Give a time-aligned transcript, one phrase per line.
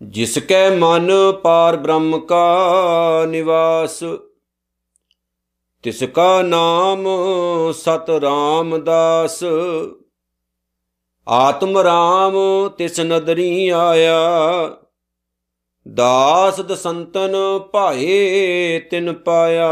[0.00, 1.10] ਜਿਸ ਕੈ ਮਨ
[1.42, 3.98] ਪਾਰ ਬ੍ਰਹਮ ਕਾ ਨਿਵਾਸ
[5.82, 7.04] ਤਿਸ ਕਾ ਨਾਮ
[7.72, 9.44] ਸਤ ਰਾਮਦਾਸ
[11.26, 12.36] ਆਤਮ ਰਾਮ
[12.68, 14.18] ਤਿਸ ਨਦਰੀ ਆਇਆ
[15.88, 17.36] ਦਾਸ ਦਸੰਤਨ
[17.72, 19.70] ਭਾਏ ਤਿਨ ਪਾਇਆ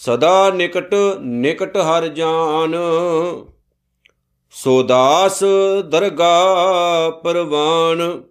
[0.00, 2.74] ਸਦਾ ਨਿਕਟ ਨਿਕਟ ਹਰ ਜਾਨ।
[4.52, 5.42] ਸੋ ਦਾਸ
[5.84, 6.44] ਦਰਗਾ
[7.24, 8.22] ਪਰਵਾਨ,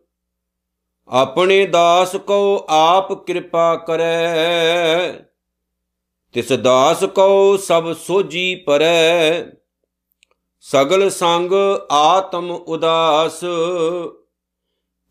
[1.09, 5.11] ਆਪਣੇ ਦਾਸ ਕੋ ਆਪ ਕਿਰਪਾ ਕਰੈ।
[6.35, 9.43] ਤਿਸ ਦਾਸ ਕੋ ਸਭ ਸੋਜੀ ਪਰੈ।
[10.63, 11.53] ਸਗਲ ਸੰਗ
[11.91, 13.43] ਆਤਮ ਉਦਾਸ,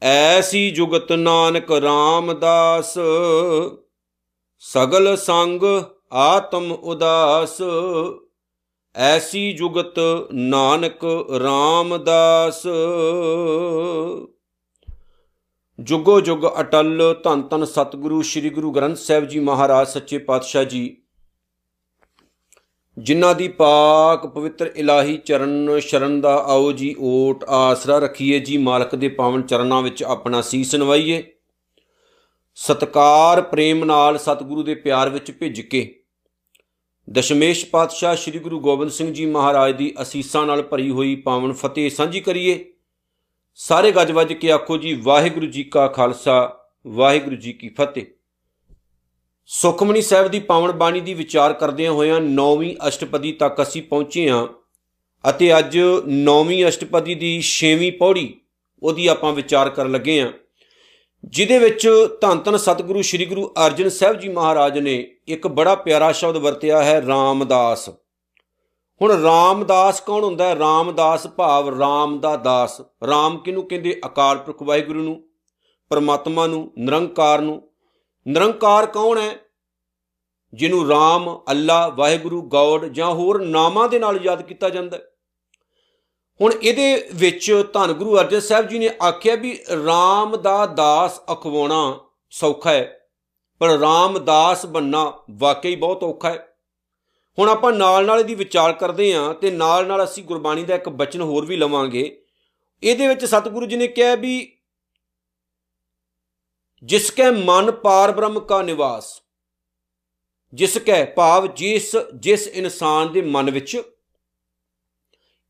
[0.02, 2.94] ਐਸੀ ਜੁਗਤ ਨਾਨਕ ਰਾਮਦਾਸ।
[4.62, 5.62] ਸਗਲ ਸੰਗ
[6.12, 7.62] ਆਤਮ ਉਦਾਸ,
[8.96, 9.94] ਐਸੀ ਜੁਗਤ
[10.32, 11.04] ਨਾਨਕ
[11.38, 12.62] ਰਾਮਦਾਸ।
[15.80, 20.96] ਜੁਗੋ ਜੁਗ ਅਟਲ ਧੰਨ ਧੰਨ ਸਤਿਗੁਰੂ, ਸ੍ਰੀ ਗੁਰੂ ਗ੍ਰੰਥ ਸਾਹਿਬ ਜੀ ਮਹਾਰਾਜ, ਸੱਚੇ ਪਾਤਸ਼ਾਹ ਜੀ।
[22.98, 28.94] ਜਿਨ੍ਹਾਂ ਦੀ ਪਾਕ ਪਵਿੱਤਰ ਇਲਾਹੀ ਚਰਨ, ਸ਼ਰਨ ਦਾ ਆਓ ਜੀ, ਓਟ ਆਸਰਾ ਰੱਖੀਏ ਜੀ, ਮਾਲਕ
[28.94, 31.32] ਦੇ ਪਾਵਨ ਚਰਨਾਂ ਵਿੱਚ ਆਪਣਾ ਸੀਸ ਨਵਾਈਏ।
[32.54, 35.97] ਸਤਕਾਰ, ਪ੍ਰੇਮ ਨਾਲ ਸਤਿਗੁਰੂ ਦੇ ਪਿਆਰ ਵਿੱਚ ਭਿੱਜ ਕੇ
[37.12, 41.90] ਦਸ਼ਮੇਸ਼ ਪਾਤਸ਼ਾਹ ਸ੍ਰੀ ਗੁਰੂ ਗੋਬਿੰਦ ਸਿੰਘ ਜੀ ਮਹਾਰਾਜ ਦੀ ਅਸੀਸਾਂ ਨਾਲ ਭਰੀ ਹੋਈ ਪਾਵਨ ਫਤਿਹ
[41.90, 42.64] ਸਾਂਝੀ ਕਰੀਏ।
[43.54, 48.04] ਸਾਰੇ ਗੱਜ ਵੱਜ ਕੇ ਆਖੋ ਜੀ, ਵਾਹਿਗੁਰੂ ਜੀ ਕਾ ਖਾਲਸਾ, ਵਾਹਿਗੁਰੂ ਜੀ ਕੀ ਫਤਿਹ।
[49.46, 54.46] ਸੁਖਮਨੀ ਸਾਹਿਬ ਦੀ ਪਾਵਨ ਬਾਣੀ ਦੀ ਵਿਚਾਰ ਕਰਦਿਆਂ ਹੋਇਆਂ 9ਵੀਂ ਅਸ਼ਟਪਦੀ ਤੱਕ ਅਸੀਂ ਪਹੁੰਚੇ ਹਾਂ
[55.30, 55.78] ਅਤੇ ਅੱਜ
[56.08, 58.40] 9ਵੀਂ ਅਸ਼ਟਪਦੀ ਦੀ 6ਵੀਂ ਪੌੜੀ
[58.82, 60.32] ਉਹਦੀ ਆਪਾਂ ਵਿਚਾਰ ਕਰਨ ਲੱਗੇ ਹਾਂ।
[61.24, 61.88] ਜਿਹਦੇ ਵਿੱਚ
[62.20, 66.82] ਧੰਨ ਧੰਨ ਸਤਿਗੁਰੂ ਸ੍ਰੀ ਗੁਰੂ ਅਰਜਨ ਸਾਹਿਬ ਜੀ ਮਹਾਰਾਜ ਨੇ ਇੱਕ ਬੜਾ ਪਿਆਰਾ ਸ਼ਬਦ ਵਰਤਿਆ
[66.82, 67.88] ਹੈ, ਰਾਮਦਾਸ।
[69.02, 70.58] ਹੁਣ ਰਾਮਦਾਸ ਕੌਣ ਹੁੰਦਾ ਹੈ?
[70.58, 74.00] ਰਾਮਦਾਸ ਭਾਵ ਰਾਮ ਦਾ ਦਾਸ। ਰਾਮ ਕਿਹਨੂੰ ਕਹਿੰਦੇ?
[74.06, 75.24] ਅਕਾਲ ਪੁਰਖ ਵਾਹਿਗੁਰੂ ਨੂੰ,
[75.88, 77.70] ਪਰਮਾਤਮਾ ਨੂੰ, ਨਿਰੰਕਾਰ ਨੂੰ।
[78.28, 79.30] ਨਿਰੰਕਾਰ ਕੌਣ ਹੈ?
[80.54, 85.02] ਜਿਹਨੂੰ ਰਾਮ, ਅੱਲਾ, ਵਾਹਿਗੁਰੂ ਗੋਡ ਜਾਂ ਹੋਰ ਨਾਮਾਂ ਦੇ ਨਾਲ ਯਾਦ ਕੀਤਾ ਜਾਂਦਾ ਹੈ।
[86.40, 91.98] ਹੁਣ ਇਹਦੇ ਵਿੱਚ ਧੰਨ ਗੁਰੂ ਅਰਜਨ ਸਾਹਿਬ ਜੀ ਨੇ ਆਖਿਆ ਵੀ ਰਾਮ ਦਾ ਦਾਸ ਅਖਵਾਉਣਾ
[92.32, 93.08] ਸੌਖਾ ਹੈ,
[93.60, 96.46] ਪਰ ਰਾਮਦਾਸ ਬੰਨਾ ਵਾਕਈ ਬਹੁਤ ਔਖਾ ਹੈ।
[97.38, 100.88] ਹੁਣ ਆਪਾਂ ਨਾਲ ਨਾਲ ਇਹਦੀ ਵਿਚਾਰ ਕਰਦੇ ਆਂ ਤੇ ਨਾਲ ਨਾਲ ਅਸੀਂ ਗੁਰਬਾਣੀ ਦਾ ਇੱਕ
[100.88, 102.04] ਬਚਨ ਹੋਰ ਵੀ ਲਵਾਂਗੇ।
[102.82, 104.52] ਇਹਦੇ ਵਿੱਚ ਸਤਿਗੁਰੂ ਜੀ ਨੇ ਕਿਹਾ ਵੀ,
[106.82, 109.20] ਜਿਸ ਕੈ ਮਨ ਪਾਰ ਬ੍ਰਹਮ ਕਾ ਨਿਵਾਸ,
[110.52, 113.80] ਜਿਸ ਕੈ ਭਾਵ ਜਿਸ ਜਿਸ ਇਨਸਾਨ ਦੇ ਮਨ ਵਿੱਚ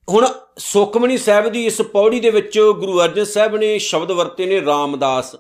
[0.09, 0.27] ਹੁਣ
[0.59, 5.37] ਸੁਖਮਨੀ ਸਾਹਿਬ ਦੀ ਇਸ ਪੌੜੀ ਦੇ ਵਿੱਚ ਗੁਰੂ ਅਰਜਨ ਸਾਹਿਬ ਨੇ ਸ਼ਬਦ ਵਰਤੇ ਨੇ ਰਾਮਦਾਸ।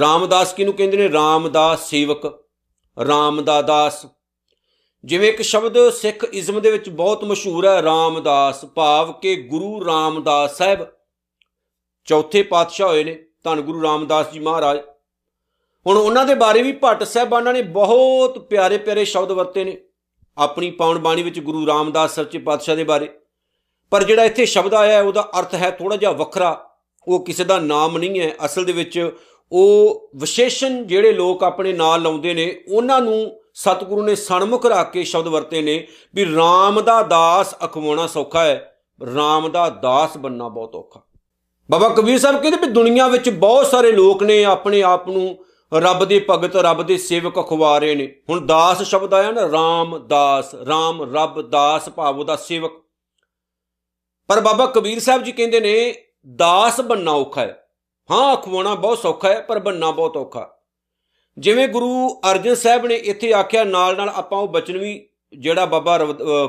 [0.00, 1.12] ਰਾਮਦਾਸ ਕਿਹਨੂੰ ਕਹਿੰਦੇ ਨੇ?
[1.12, 2.44] ਰਾਮਦਾਸ ਸੇਵਕ
[3.08, 4.06] ਰਾਮ ਦਾ ਦਾਸ।
[5.04, 10.58] ਜਿਵੇਂ ਇੱਕ ਸ਼ਬਦ ਸਿੱਖ ਇਜ਼ਮ ਦੇ ਵਿੱਚ ਬਹੁਤ ਮਸ਼ਹੂਰ ਹੈ, ਰਾਮਦਾਸ, ਭਾਵ ਕਿ ਗੁਰੂ ਰਾਮਦਾਸ
[10.58, 10.86] ਸਾਹਿਬ।
[12.04, 14.80] ਚੌਥੇ ਪਾਤਸ਼ਾਹ ਹੋਏ ਨੇ, ਧੰਨ ਗੁਰੂ ਰਾਮਦਾਸ ਜੀ ਮਹਾਰਾਜ।
[15.86, 19.76] ਹੁਣ ਉਹਨਾਂ ਦੇ ਬਾਰੇ ਵੀ ਭੱਟ ਸਾਹਿਬਾਨਾਂ ਨੇ ਬਹੁਤ ਪਿਆਰੇ ਪਿਆਰੇ ਸ਼ਬਦ ਵਰਤੇ ਨੇ,
[20.38, 23.14] ਆਪਣੀ ਪਾਉਣ ਬਾਣੀ ਵਿੱਚ ਗੁਰੂ ਰਾਮਦਾਸ ਸੱਚੇ ਪਾਤਸ਼ਾਹ ਦੇ ਬਾਰੇ।
[23.90, 26.64] ਪਰ ਜਿਹੜਾ ਇੱਥੇ ਸ਼ਬਦ ਆਇਆ ਉਹਦਾ ਅਰਥ ਹੈ ਥੋੜਾ ਜਿਹਾ ਵੱਖਰਾ।
[27.08, 29.16] ਉਹ ਕਿਸੇ ਦਾ ਨਾਮ ਨਹੀਂ ਹੈ। ਅਸਲ ਦੇ ਵਿੱਚ
[29.52, 35.04] ਉਹ ਵਿਸ਼ੇਸ਼ਣ ਜਿਹੜੇ ਲੋਕ ਆਪਣੇ ਨਾਲ ਲਾਉਂਦੇ ਨੇ, ਉਹਨਾਂ ਨੂੰ ਸਤਿਗੁਰੂ ਨੇ ਸਨਮੁਖ ਰੱਖ ਕੇ
[35.04, 40.74] ਸ਼ਬਦ ਵਰਤੇ ਨੇ ਵੀ RAM ਦਾ ਦਾਸ ਅਖਵਾਉਣਾ ਸੌਖਾ ਹੈ। RAM ਦਾ ਦਾਸ ਬੰਨਾ ਬਹੁਤ
[40.74, 41.00] ਔਖਾ।
[41.70, 45.44] ਬਾਬਾ ਕਬੀਰ ਸਾਹਿਬ ਕਹਿੰਦੇ ਵੀ ਦੁਨੀਆ ਵਿੱਚ ਬਹੁਤ ਸਾਰੇ ਲੋਕ ਨੇ, ਆਪਣੇ ਆਪ ਨੂੰ
[45.74, 49.98] ਰੱਬ ਦੇ ਭਗਤ, ਰੱਬ ਦੇ ਸੇਵਕ ਅਖਵਾ ਰਹੇ ਨੇ। ਹੁਣ ਦਾਸ ਸ਼ਬਦ ਆਇਆ ਨਾ RAM
[49.98, 52.72] ਦਾਸ RAM ਰੱਬ ਦਾਸ ਭਾਵ ਉਹਦਾ ਸੇਵਕ।
[54.28, 55.94] ਪਰ ਬਾਬਾ ਕਬੀਰ ਸਾਹਿਬ ਜੀ ਕਹਿੰਦੇ ਨੇ,
[56.36, 57.68] ਦਾਸ ਬੰਨਾ ਔਖਾ ਹੈ।
[58.10, 60.48] ਹਾਂ, ਅਖਵਾਉਣਾ ਬਹੁਤ ਸੌਖਾ ਹੈ, ਪਰ ਬੰਨਾ ਬਹੁਤ ਔਖਾ।
[61.36, 65.98] ਜਿਵੇਂ ਗੁਰੂ ਅਰਜਨ ਸਾਹਿਬ ਨੇ ਇੱਥੇ ਆਖਿਆ, ਨਾਲ ਨਾਲ ਆਪਾਂ ਉਹ ਬਚਨ ਵੀ, ਜਿਹੜਾ ਬਾਬਾ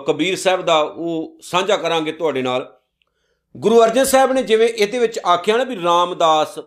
[0.07, 2.67] ਕਬੀਰ ਸਾਹਿਬ ਦਾ, ਉਹ ਸਾਂਝਾ ਕਰਾਂਗੇ ਤੁਹਾਡੇ ਨਾਲ।
[3.56, 6.59] ਗੁਰੂ ਅਰਜਨ ਸਾਹਿਬ ਨੇ ਜਿਵੇਂ ਇਹਦੇ ਵਿੱਚ ਆਖਿਆ ਨਾ ਵੀ ਰਾਮਦਾਸ,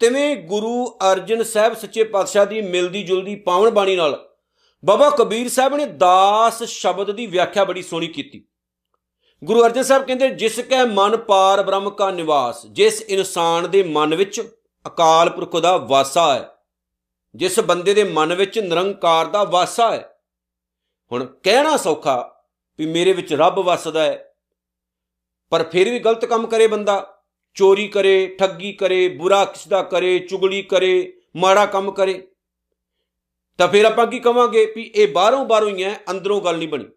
[0.00, 4.18] ਤਿਵੇਂ ਗੁਰੂ ਅਰਜਨ ਸਾਹਿਬ ਸੱਚੇ ਪਾਤਸ਼ਾਹ ਦੀ ਮਿਲਦੀ ਜੁਲਦੀ ਪਾਵਨ ਬਾਣੀ ਨਾਲ,
[4.82, 8.44] ਬਾਬਾ ਕਬੀਰ ਸਾਹਿਬ ਨੇ ਦਾਸ ਸ਼ਬਦ ਦੀ ਵਿਆਖਿਆ ਬੜੀ ਸੋਹਣੀ ਕੀਤੀ।
[9.42, 14.14] ਗੁਰੂ ਅਰਜਨ ਸਾਹਿਬ ਕਹਿੰਦੇ, ਜਿਸ ਕੈ ਮਨ ਪਾਰ ਬ੍ਰਹਮ ਕਾ ਨਿਵਾਸ, ਜਿਸ ਇਨਸਾਨ ਦੇ ਮਨ
[14.14, 14.40] ਵਿੱਚ
[14.84, 16.48] ਅਕਾਲ ਪੁਰਖ ਦਾ ਵਾਸਾ ਹੈ,
[17.34, 20.08] ਜਿਸ ਬੰਦੇ ਦੇ ਮਨ ਵਿੱਚ ਨਿਰੰਕਾਰ ਦਾ ਵਾਸਾ ਹੈ।
[21.12, 22.18] ਹੁਣ ਕਹਿਣਾ ਸੌਖਾ
[22.78, 24.34] ਵੀ ਮੇਰੇ ਵਿੱਚ ਰੱਬ ਵਸਦਾ ਹੈ,
[25.52, 27.06] ਪਰ ਫਿਰ ਵੀ ਗਲਤ ਕੰਮ ਕਰੇ ਬੰਦਾ।
[27.56, 32.22] ਚੋਰੀ ਕਰੇ, ਠੱਗੀ ਕਰੇ, ਬੁਰਾ ਕਿਸ ਦਾ ਕਰੇ, ਚੁਗਲੀ ਕਰੇ, ਮਾੜਾ ਕੰਮ ਕਰੇ।
[33.58, 36.88] ਤਾਂ ਫਿਰ ਆਪਾਂ ਕੀ ਕਵਾਂਗੇ ਵੀ ਇਹ ਬਾਹਰੋਂ ਬਾਹਰੋਂ ਹੀ ਹੈ, ਅੰਦਰੋਂ ਗੱਲ ਨਹੀਂ ਬਣੀ।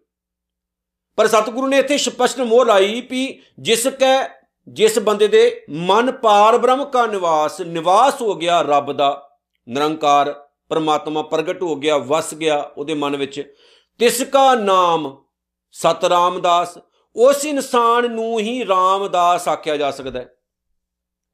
[1.16, 4.28] ਪਰ ਸਤਿਗੁਰੂ ਨੇ ਇੱਥੇ ਸਪਸ਼ਟ ਮੋਹਰ ਲਾਈ ਵੀ ਜਿਸ ਕੈ,
[4.68, 9.30] ਜਿਸ ਬੰਦੇ ਦੇ ਮਨ ਪਾਰ ਬ੍ਰਹਮ ਕਾ ਨਿਵਾਸ ਨਿਵਾਸ ਹੋ ਗਿਆ ਰੱਬ ਦਾ,
[9.68, 13.54] ਨਿਰੰਕਾਰ ਪਰਮਾਤਮਾ ਪ੍ਰਗਟ ਹੋ ਗਿਆ, ਵਸ ਗਿਆ ਉਹਦੇ ਮਨ ਵਿੱਚ,
[13.98, 15.24] ਤਿਸ ਕਾ ਨਾਮ
[15.72, 16.78] ਸਤ ਰਾਮਦਾਸ
[17.16, 20.34] ਉਸ ਇਨਸਾਨ ਨੂੰ ਹੀ ਰਾਮਦਾਸ ਆਖਿਆ ਜਾ ਸਕਦਾ ਹੈ।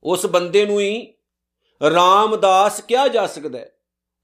[0.02, 1.14] ਉਸ ਬੰਦੇ ਨੂੰ ਹੀ
[1.94, 3.70] ਰਾਮਦਾਸ ਕਿਹਾ ਜਾ ਸਕਦਾ ਹੈ।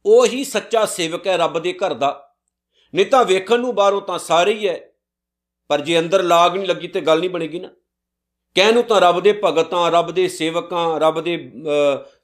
[0.06, 2.34] ਉਹ ਹੀ ਸੱਚਾ ਸੇਵਕ ਹੈ ਰੱਬ ਦੇ ਘਰ ਦਾ।
[2.94, 4.80] ਨਹੀਂ ਤਾਂ ਵੇਖਣ ਨੂੰ ਬਾਹਰੋਂ ਤਾਂ ਸਾਰੇ ਹੀ ਹੈ।
[5.70, 7.68] ਪਰ ਜੇ ਅੰਦਰ ਲਾਗ ਨਹੀਂ ਲੱਗੀ ਤੇ ਗੱਲ ਨਹੀਂ ਬਣੇਗੀ ਨਾ।
[8.56, 11.38] ਕਹਿ ਨੂੰ ਤਾਂ ਰੱਬ ਦੇ ਭਗਤਾਂ, ਰੱਬ ਦੇ ਸੇਵਕਾਂ, ਰੱਬ ਦੇ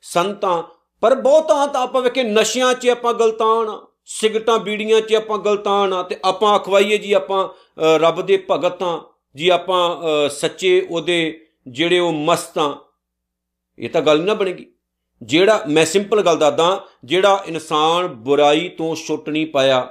[0.03, 0.63] ਸੰਤਾਂ,
[1.03, 3.71] ਪਰ ਬਹੁਤਾਂ ਤਾਂ ਆਪਾਂ ਵੇਖੇ ਨਸ਼ਿਆਂ 'ਚ ਆਪਾਂ ਗਲਤਾਨ,
[4.11, 7.49] ਸਿਗਰਟਾਂ, ਬੀੜੀਆਂ 'ਚ ਆਪਾਂ ਗਲਤਾਨ ਆ ਤੇ ਆਪਾਂ ਅਖਵਾਈਏ ਜੀ ਆਪਾਂ
[7.99, 8.99] ਰੱਬ ਦੇ ਭਗਤਾਂ,
[9.37, 12.75] ਜੀ ਆਪਾਂ ਸੱਚੇ ਉਹਦੇ ਜਿਹੜੇ ਉਹ ਮਸਤਾਂ
[13.79, 14.67] ਇਹ ਤਾਂ ਗੱਲ ਨਾ ਬਣੇਗੀ।
[15.23, 19.89] ਜਿਹੜਾ, ਮੈਂ ਸਿੰਪਲ ਗੱਲ ਦੱਸਦਾ, ਜਿਹੜਾ ਇਨਸਾਨ ਬੁਰਾਈ ਤੋਂ ਛੁੱਟ ਨਹੀਂ ਪਾਇਆ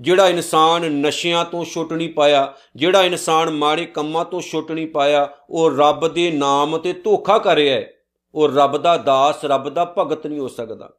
[0.00, 5.28] ਜਿਹੜਾ ਇਨਸਾਨ ਨਸ਼ਿਆਂ ਤੋਂ ਛੁੱਟ ਨਹੀਂ ਪਾਇਆ, ਜਿਹੜਾ ਇਨਸਾਨ ਮਾੜੇ ਕੰਮਾਂ ਤੋਂ ਛੁੱਟ ਨਹੀਂ ਪਾਇਆ,
[5.50, 7.92] ਉਹ ਰੱਬ ਦੇ ਨਾਮ ਤੇ ਧੋਖਾ ਕਰ ਰਿਹਾ ਹੈ।
[8.34, 10.92] ਉਹ ਰੱਬ ਦਾ ਦਾਸ, ਰੱਬ ਦਾ ਭਗਤ ਨਹੀਂ ਹੋ ਸਕਦਾ।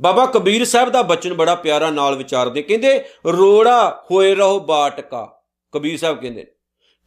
[0.00, 5.42] ਬਾਬਾ ਕਬੀਰ ਸਾਹਿਬ ਦਾ ਬਚਨ ਬੜਾ ਪਿਆਰਾ ਨਾਲ ਵਿਚਾਰਦੇ, ਕਹਿੰਦੇ, ਰੋੜਾ ਹੋਏ ਰਹੋ ਬਾਟਕਾ।
[5.72, 6.46] ਕਬੀਰ ਸਾਹਿਬ ਕਹਿੰਦੇ,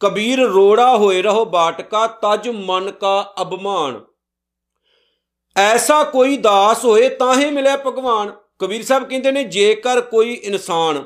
[0.00, 4.00] ਕਬੀਰ ਰੋੜਾ ਹੋਏ ਰਹੋ ਬਾਟਕਾ, ਤਜ ਮਨ ਕਾ ਅਬਮਾਨ
[5.56, 11.04] ਐਸਾ ਕੋਈ ਦਾਸ ਹੋਏ ਤਾਂ ਹੀ ਮਿਲਿਆ ਭਗਵਾਨ। ਕਬੀਰ ਸਾਹਿਬ ਕਹਿੰਦੇ ਨੇ, ਜੇਕਰ ਕੋਈ ਇਨਸਾਨ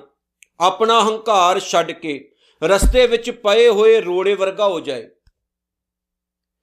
[0.60, 2.32] ਆਪਣਾ ਹੰਕਾਰ ਛੱਡ ਕੇ
[2.62, 5.08] ਰਸਤੇ ਵਿੱਚ ਪਏ ਹੋਏ ਰੋੜੇ ਵਰਗਾ ਹੋ ਜਾਏ,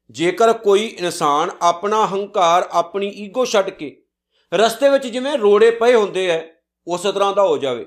[0.09, 3.95] ਜੇਕਰ ਕੋਈ ਇਨਸਾਨ ਆਪਣਾ ਹੰਕਾਰ, ਆਪਣੀ ਈਗੋ ਛੱਡ ਕੇ
[4.51, 6.39] ਰਸਤੇ ਵਿੱਚ ਜਿਵੇਂ ਰੋੜੇ ਪਏ ਹੁੰਦੇ ਐ,
[6.87, 7.85] ਉਸ ਤਰ੍ਹਾਂ ਦਾ ਹੋ ਜਾਵੇ।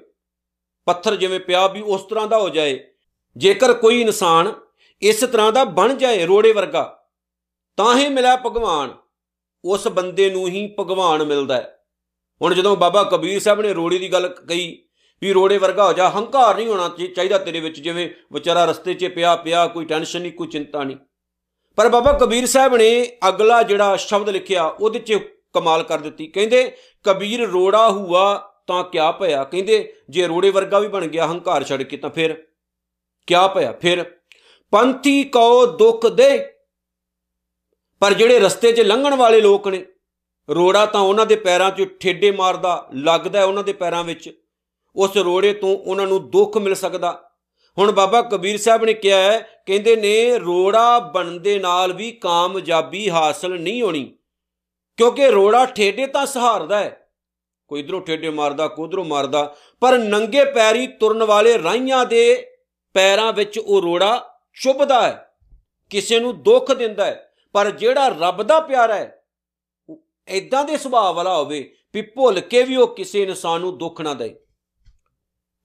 [0.86, 2.78] ਪੱਥਰ ਜਿਵੇਂ ਪਿਆ ਵੀ ਉਸ ਤਰ੍ਹਾਂ ਦਾ ਹੋ ਜਾਏ।
[3.36, 4.52] ਜੇਕਰ ਕੋਈ ਇਨਸਾਨ
[5.02, 7.06] ਇਸ ਤਰ੍ਹਾਂ ਦਾ ਬਣ ਜਾਏ ਰੋੜੇ ਵਰਗਾ,
[7.78, 8.94] ਤਾਂ ਹੀ ਮਿਲਿਆ ਭਗਵਾਨ।
[9.64, 11.75] ਉਸ ਬੰਦੇ ਨੂੰ ਹੀ ਭਗਵਾਨ ਮਿਲਦਾ ਹੈ
[12.42, 14.82] ਹੁਣ ਜਦੋਂ ਬਾਬਾ ਕਬੀਰ ਸਾਹਿਬ ਨੇ ਰੋੜੀ ਦੀ ਗੱਲ ਕਹੀ
[15.22, 19.06] ਵੀ ਰੋੜੇ ਵਰਗਾ ਹੋ ਜਾ, ਹੰਕਾਰ ਨਹੀਂ ਹੋਣਾ ਚਾਹੀਦਾ ਤੇਰੇ ਵਿੱਚ, ਜਿਵੇਂ ਵਿਚਾਰਾ ਰਸਤੇ 'ਚ
[19.06, 20.96] ਪਿਆ ਪਿਆ, ਕੋਈ ਟੈਨਸ਼ਨ ਨਹੀਂ, ਕੋਈ ਚਿੰਤਾ ਨਹੀਂ।
[21.76, 25.18] ਪਰ ਬਾਬਾ ਕਬੀਰ ਸਾਹਿਬ ਨੇ ਅਗਲਾ ਜਿਹੜਾ ਸ਼ਬਦ ਲਿਖਿਆ, ਉਹਦੇ 'ਚ
[25.52, 29.44] ਕਮਾਲ ਕਰ ਦਿੱਤੀ। ਕਹਿੰਦੇ, ਕਬੀਰ ਰੋੜਾ ਹੁਆ ਤਾਂ ਕਿਆ ਭਇਆ?
[29.44, 32.46] ਕਹਿੰਦੇ, ਜੇ ਰੋੜੇ ਵਰਗਾ ਵੀ ਬਣ ਗਿਆ, ਹੰਕਾਰ ਛੱਡ ਕੇ ਤਾਂ ਫਿਰ
[33.26, 33.72] ਕਿਆ ਭਇਆ?
[33.72, 34.04] ਫਿਰ
[34.70, 36.52] ਪੰਥੀ ਕੋ ਦੁੱਖ ਦੇ।
[38.00, 39.86] ਪਰ ਜਿਹੜੇ ਰਸਤੇ 'ਚ ਲੰਘਣ ਵਾਲੇ ਲੋਕ ਨੇ
[40.54, 44.42] ਰੋੜਾ ਤਾਂ ਉਹਨਾਂ ਦੇ ਪੈਰਾਂ 'ਚ ਠੇਡੇ ਮਾਰਦਾ, ਲੱਗਦਾ ਉਹਨਾਂ ਦੇ ਪੈਰਾਂ ਵਿੱਚ।
[44.96, 47.30] ਉਸ ਰੋੜੇ ਤੋਂ ਉਹਨਾਂ ਨੂੰ ਦੁੱਖ ਮਿਲ ਸਕਦਾ।
[47.78, 53.10] ਹੁਣ ਬਾਬਾ ਕਬੀਰ ਸਾਹਿਬ ਨੇ ਕਿਹਾ ਹੈ, ਕਹਿੰਦੇ ਨੇ, ਰੋੜਾ ਬਣਨ ਦੇ ਨਾਲ ਵੀ ਕਾਮਯਾਬੀ
[53.10, 54.18] ਹਾਸਲ ਨਹੀਂ ਹੋਣੀ।
[54.96, 57.10] ਕਿਉਂਕਿ ਰੋੜਾ ਠੇਡੇ ਤਾਂ ਸਹਾਰਦਾ ਹੈ।
[57.68, 62.50] ਕੋਈ ਇਧਰੋਂ ਠੇਡੇ ਮਾਰਦਾ, ਕੋਈ ਉਧਰੋਂ ਮਾਰਦਾ, ਪਰ ਨੰਗੇ ਪੈਰੀ ਤੁਰਨ ਵਾਲੇ ਰਾਈਆਂ ਦੇ
[62.94, 65.30] ਪੈਰਾਂ ਵਿੱਚ ਉਹ ਰੋੜਾ ਚੁੱਭਦਾ ਹੈ।
[65.90, 69.22] ਕਿਸੇ ਨੂੰ ਦੁੱਖ ਦਿੰਦਾ ਹੈ, ਪਰ ਜਿਹੜਾ ਰੱਬ ਦਾ ਪਿਆਰਾ ਹੈ
[70.28, 74.14] ਇਦਾਂ ਦੇ ਸੁਭਾਅ ਵਾਲਾ ਹੋਵੇ ਵੀ ਭੁੱਲ ਕੇ ਵੀ ਉਹ ਕਿਸੇ ਇਨਸਾਨ ਨੂੰ ਦੁੱਖ ਨਾ
[74.14, 74.36] ਦੇ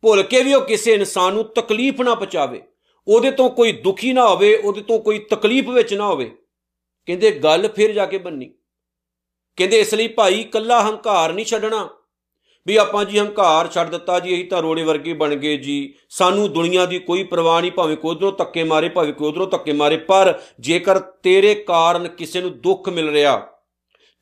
[0.01, 2.61] ਭੁੱਲ ਕੇ ਵੀ ਉਹ ਕਿਸੇ ਇਨਸਾਨ ਨੂੰ ਤਕਲੀਫ ਨਾ ਪਹੁੰਚਾਵੇ।
[3.07, 6.37] ਉਹਦੇ ਤੋਂ ਕੋਈ ਦੁਖੀ ਨਾ ਹੋਵੇ, ਉਹਦੇ ਤੋਂ ਕੋਈ ਤਕਲੀਫ ਵਿੱਚ ਨਾ ਹੋਵੇ।
[7.05, 8.53] ਕਹਿੰਦੇ ਗੱਲ ਫਿਰ ਜਾ ਕੇ ਬੰਨੀ।
[9.55, 11.89] ਕਹਿੰਦੇ ਇਸ ਲਈ ਭਾਈ ਕੱਲਾ ਹੰਕਾਰ ਨਹੀਂ ਛੱਡਣਾ
[12.67, 16.53] ਵੀ ਆਪਾਂ ਜੀ ਹੰਕਾਰ ਛੱਡ ਦਿੱਤਾ ਜੀ ਇਹੀ ਤਾਂ ਰੋੜੇ ਵਰਗੇ ਬਣ ਗਏ ਜੀ। ਸਾਨੂੰ
[16.53, 19.97] ਦੁਨੀਆ ਦੀ ਕੋਈ ਪਰਵਾਹ ਨਹੀਂ, ਭਾਵੇਂ ਕੋਈ ਉਧਰੋਂ ਧੱਕੇ ਮਾਰੇ, ਭਾਵੇਂ ਕੋਈ ਉਧਰੋਂ ਧੱਕੇ ਮਾਰੇ,
[19.97, 23.50] ਪਰ ਜੇਕਰ ਤੇਰੇ ਕਾਰਨ ਕਿਸੇ ਨੂੰ ਦੁੱਖ ਮਿਲ ਰਿਹਾ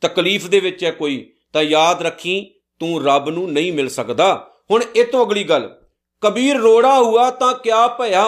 [0.01, 4.33] ਤਕਲੀਫ ਦੇ ਵਿੱਚ ਹੈ ਕੋਈ, ਤਾਂ ਯਾਦ ਰੱਖੀ, ਤੂੰ ਰੱਬ ਨੂੰ ਨਹੀਂ ਮਿਲ ਸਕਦਾ।
[4.71, 5.69] ਹੁਣ ਇਹ ਤੋਂ ਅਗਲੀ ਗੱਲ,
[6.23, 8.23] ਕਬੀਰ ਰੋੜਾ ਹੁਆ ਤਾਂ ਕਿਆ ਭਇਆ?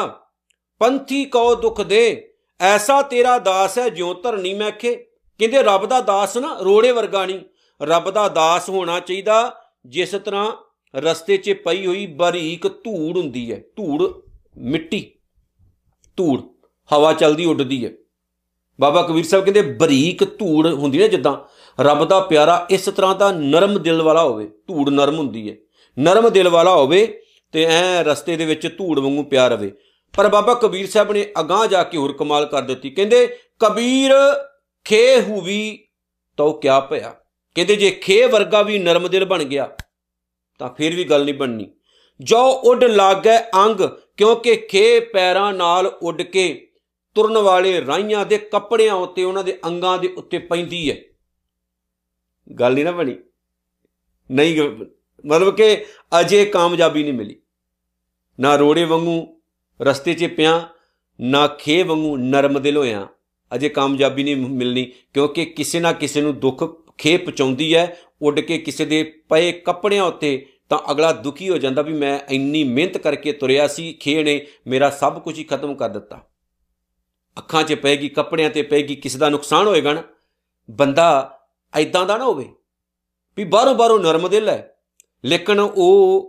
[0.81, 4.95] ਪੰਥੀ ਕੋ ਦੁੱਖ ਦੇ, ਐਸਾ ਤੇਰਾ ਦਾਸ ਹੈ ਜਿਉ ਧਰਨੀ ਮੈਖੇ।
[5.39, 7.39] ਕਹਿੰਦੇ ਰੱਬ ਦਾ ਦਾਸ ਨਾ ਰੋੜੇ ਵਰਗਾ ਨਹੀਂ
[7.81, 10.51] ਰੱਬ ਦਾ ਦਾਸ ਹੋਣਾ ਚਾਹੀਦਾ, ਜਿਸ ਤਰ੍ਹਾਂ
[10.94, 14.12] ਰਸਤੇ 'ਚ ਪਈ ਹੋਈ ਬਰੀਕ ਧੂੜ ਹੁੰਦੀ ਹੈ, ਧੂੜ
[14.57, 15.01] ਮਿੱਟੀ,
[16.18, 16.40] ਧੂੜ,
[16.90, 17.92] ਹਵਾ ਚਲਦੀ ਉੱਡਦੀ ਹੈ।
[18.81, 21.35] ਬਾਬਾ ਕਬੀਰ ਸਾਹਿਬ ਕਹਿੰਦੇ, ਬਰੀਕ ਧੂੜ ਹੁੰਦੀ ਹੈ ਜਿੱਦਾਂ,
[21.80, 25.56] ਰੱਬ ਦਾ ਪਿਆਰਾ ਇਸ ਤਰ੍ਹਾਂ ਦਾ ਨਰਮ ਦਿਲ ਵਾਲਾ ਹੋਵੇ, ਧੂੜ ਨਰਮ ਹੁੰਦੀ ਹੈ।
[25.97, 27.06] ਨਰਮ ਦਿਲ ਵਾਲਾ ਹੋਵੇ
[27.54, 29.71] ਤੇ ਐ ਰਸਤੇ ਦੇ ਵਿੱਚ ਧੂੜ ਵਾਂਗੂ ਪਿਆਰ ਰਵੇ।
[30.14, 34.11] ਪਰ ਬਾਬਾ ਕਬੀਰ ਸਾਹਿਬ ਨੇ ਅਗਾਹ ਜਾ ਕੇ ਹੋਰ ਕਮਾਲ ਕਰ ਦਿੱਤੀ। ਕਹਿੰਦੇ, ਕਬੀਰ
[34.85, 35.88] ਖੇ ਹੂਵੀ
[36.38, 37.14] ਤੋ ਕਿਆ ਭਇਆ।
[37.56, 39.69] ਕਹਿੰਦੇ, ਜੇ ਖੇ ਵਰਗਾ ਵੀ ਨਰਮ ਦਿਲ ਬਣ ਗਿਆ,
[40.59, 41.69] ਤਾਂ ਫਿਰ ਵੀ ਗੱਲ ਨਹੀਂ ਬਣਨੀ।
[42.19, 43.81] ਜੋ ਉੱਡ ਲੱਗੇ ਅੰਗ,
[44.18, 46.68] ਕਿਉਂਕਿ ਖੇ ਪੈਰਾਂ ਨਾਲ ਉੱਡ ਕੇ
[47.15, 50.95] ਤੁਰਨ ਵਾਲੇ ਰਾਈਆਂ ਦੇ ਕੱਪੜਿਆਂ ਉੱਤੇ ਉਹਨਾਂ ਦੇ ਅੰਗਾਂ ਦੇ ਉੱਤੇ ਪੈਂਦੀ ਹੈ।
[52.59, 53.15] ਗੱਲ ਨਹੀਂ ਨਾ ਬਣੀ।
[54.31, 54.61] ਨਹੀਂ,
[55.25, 55.85] ਮਤਲਬ ਕਿ
[56.19, 57.41] ਅਜੇ ਕਾਮਯਾਬੀ ਨਹੀਂ ਮਿਲੀ।
[58.39, 59.41] ਨਾ ਰੋੜੇ ਵਾਂਗੂ
[59.81, 60.69] ਰਸਤੇ 'ਚ ਪਿਆ,
[61.21, 63.07] ਨਾ ਖੇ ਵਾਂਗੂ ਨਰਮ ਦਿਲ ਹੋਇਆ।
[63.56, 66.63] ਅਜੇ ਕਾਮਯਾਬੀ ਨਹੀਂ ਮਿਲਣੀ, ਕਿਉਂਕਿ ਕਿਸੇ ਨਾ ਕਿਸੇ ਨੂੰ ਦੁੱਖ
[66.97, 71.81] ਖੇ ਪਹੁੰਚਾਉਂਦੀ ਹੈ। ਉੱਡ ਕੇ ਕਿਸੇ ਦੇ ਪਏ ਕੱਪੜਿਆਂ ਉੱਤੇ ਤਾਂ ਅਗਲਾ ਦੁਖੀ ਹੋ ਜਾਂਦਾ
[71.81, 75.89] ਵੀ ਮੈਂ ਇੰਨੀ ਮਿਹਨਤ ਕਰਕੇ ਤੁਰਿਆ ਸੀ ਖੇ ਨੇ ਮੇਰਾ ਸਭ ਕੁਝ ਹੀ ਖਤਮ ਕਰ
[75.89, 76.27] ਦਿੱਤਾ।
[77.38, 80.04] ਅੱਖਾਂ 'ਚ ਪੈਗੀ ਕੱਪੜਿਆਂ ਤੇ ਪੈਗੀ ਕਿਸੇ ਦਾ ਨੁਕਸਾਨ ਹੋਏਗਾ ਨਾ,
[80.69, 81.40] ਬੰਦਾ
[81.73, 82.50] ਐਦਾਂ ਦਾ ਨਾ ਹੋਵੇ
[83.38, 84.76] ਵੀ ਬਾਹਰੋਂ ਬਾਹਰੋਂ ਨਰਮ ਦਿਲ ਹੈ।
[85.23, 86.28] ਲੇਕਿਨ ਉਹ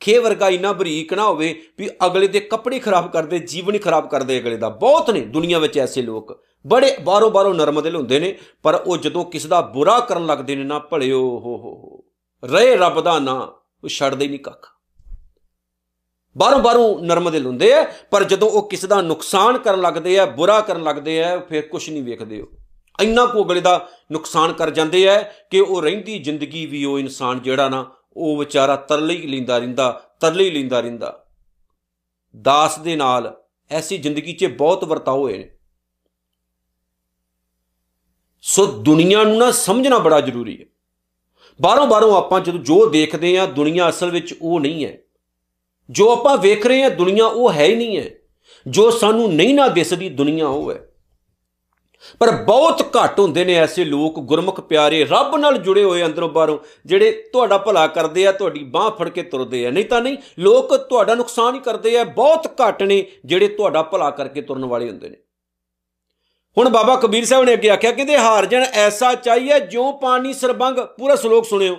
[0.00, 4.08] ਖੇ ਵਰਗਾ ਇਨਾ ਬਰੀਕ ਨਾ ਹੋਵੇ ਵੀ ਅਗਲੇ ਦੇ ਕੱਪੜੇ ਖਰਾਬ ਕਰਦੇ, ਜੀਵਨ ਹੀ ਖਰਾਬ
[4.10, 8.20] ਕਰਦੇ ਅਗਲੇ ਦਾ। ਬਹੁਤ ਨੇ ਦੁਨੀਆ ਵਿੱਚ ਐਸੇ ਲੋਕ। ਬੜੇ ਬਾਹਰੋਂ ਬਾਹਰੋਂ ਨਰਮ ਦਿਲ ਹੁੰਦੇ
[8.20, 12.04] ਨੇ, ਪਰ ਉਹ ਜਦੋਂ ਕਿਸ ਦਾ ਬੁਰਾ ਕਰਨ ਲੱਗਦੇ ਨੇ ਨਾ ਭਲਿਓ ਹੋ ਹੋ ਹੋ,
[12.42, 13.40] ਰਹੇ ਰੱਬ ਦਾ ਨਾਂ,
[13.84, 14.66] ਉਹ ਛੱਡਦੇ ਨਹੀਂ ਕੱਖ।
[16.38, 20.26] ਬਾਹਰੋਂ ਬਾਹਰੋਂ ਨਰਮ ਦਿਲ ਹੁੰਦੇ ਆ, ਪਰ ਜਦੋਂ ਉਹ ਕਿਸੇ ਦਾ ਨੁਕਸਾਨ ਕਰਨ ਲੱਗਦੇ ਆ,
[20.26, 22.46] ਬੁਰਾ ਕਰਨ ਲੱਗਦੇ ਆ, ਫਿਰ ਕੁਝ ਨਹੀਂ ਵੇਖਦੇ ਉਹ।
[23.00, 27.42] ਇੰਨਾ ਕੋ ਅਗਲੇ ਦਾ ਨੁਕਸਾਨ ਕਰ ਜਾਂਦੇ ਆ ਕਿ ਉਹ ਰਹਿੰਦੀ ਜ਼ਿੰਦਗੀ ਵੀ ਉਹ ਇਨਸਾਨ
[27.42, 31.26] ਜਿਹੜਾ ਨਾ, ਉਹ ਵਿਚਾਰਾ ਤਰਲੇ ਹੀ ਲੈਂਦਾ ਰਹਿੰਦਾ, ਤਰਲੇ ਹੀ ਲੈਂਦਾ ਰਹਿੰਦਾ।
[32.40, 35.50] ਦਾਸ ਦੇ ਨਾਲ ਐਸੀ ਜ਼ਿੰਦਗੀ 'ਚ ਬਹੁਤ ਵਰਤਾਓ ਹੋਏ ਨੇ।
[38.42, 40.66] ਸੋ ਦੁਨੀਆ ਨੂੰ ਨਾ ਸਮਝਣਾ ਬੜਾ ਜ਼ਰੂਰੀ ਹੈ।
[41.60, 44.98] ਬਾਹਰੋਂ ਬਾਹਰੋਂ ਆਪਾਂ ਜਦੋਂ ਜੋ ਦੇਖਦੇ ਆ, ਦੁਨੀਆ ਅਸਲ ਵਿੱਚ ਉਹ ਨਹੀਂ ਹੈ।
[45.90, 48.10] ਜੋ ਆਪਾਂ ਵੇਖ ਰਹੇ ਹਾਂ ਦੁਨੀਆ ਉਹ ਹੈ ਹੀ ਨਹੀਂ ਹੈ।
[48.66, 50.86] ਜੋ ਸਾਨੂੰ ਨਹੀਂ ਨਾ ਦਿਸਦੀ ਦੁਨੀਆ ਉਹ ਹੈ।
[52.18, 56.58] ਪਰ ਬਹੁਤ ਘੱਟ ਹੁੰਦੇ ਨੇ ਐਸੇ ਲੋਕ, ਗੁਰਮੁਖ ਪਿਆਰੇ, ਰੱਬ ਨਾਲ ਜੁੜੇ ਹੋਏ ਅੰਦਰੋਂ ਬਾਹਰੋਂ,
[56.86, 60.76] ਜਿਹੜੇ ਤੁਹਾਡਾ ਭਲਾ ਕਰਦੇ ਆ, ਤੁਹਾਡੀ ਬਾਹ ਫੜ ਕੇ ਤੁਰਦੇ ਆ। ਨਹੀਂ ਤਾਂ ਨਹੀਂ, ਲੋਕ
[60.76, 65.08] ਤੁਹਾਡਾ ਨੁਕਸਾਨ ਹੀ ਕਰਦੇ ਆ। ਬਹੁਤ ਘੱਟ ਨੇ ਜਿਹੜੇ ਤੁਹਾਡਾ ਭਲਾ ਕਰਕੇ ਤੁਰਨ ਵਾਲੇ ਹੁੰਦੇ
[65.08, 65.16] ਨੇ।
[66.58, 70.78] ਹੁਣ ਬਾਬਾ ਕਬੀਰ ਸਾਹਿਬ ਨੇ ਅੱਗੇ ਆਖਿਆ, ਕਹਿੰਦੇ ਹਾਰ ਜਨ ਐਸਾ ਚਾਹੀਏ, ਜਿਉ ਪਾਣੀ ਸਰਬੰਗ,
[70.78, 71.78] ਪੂਰਾ ਸ਼ਲੋਕ ਸੁਣਿਓ।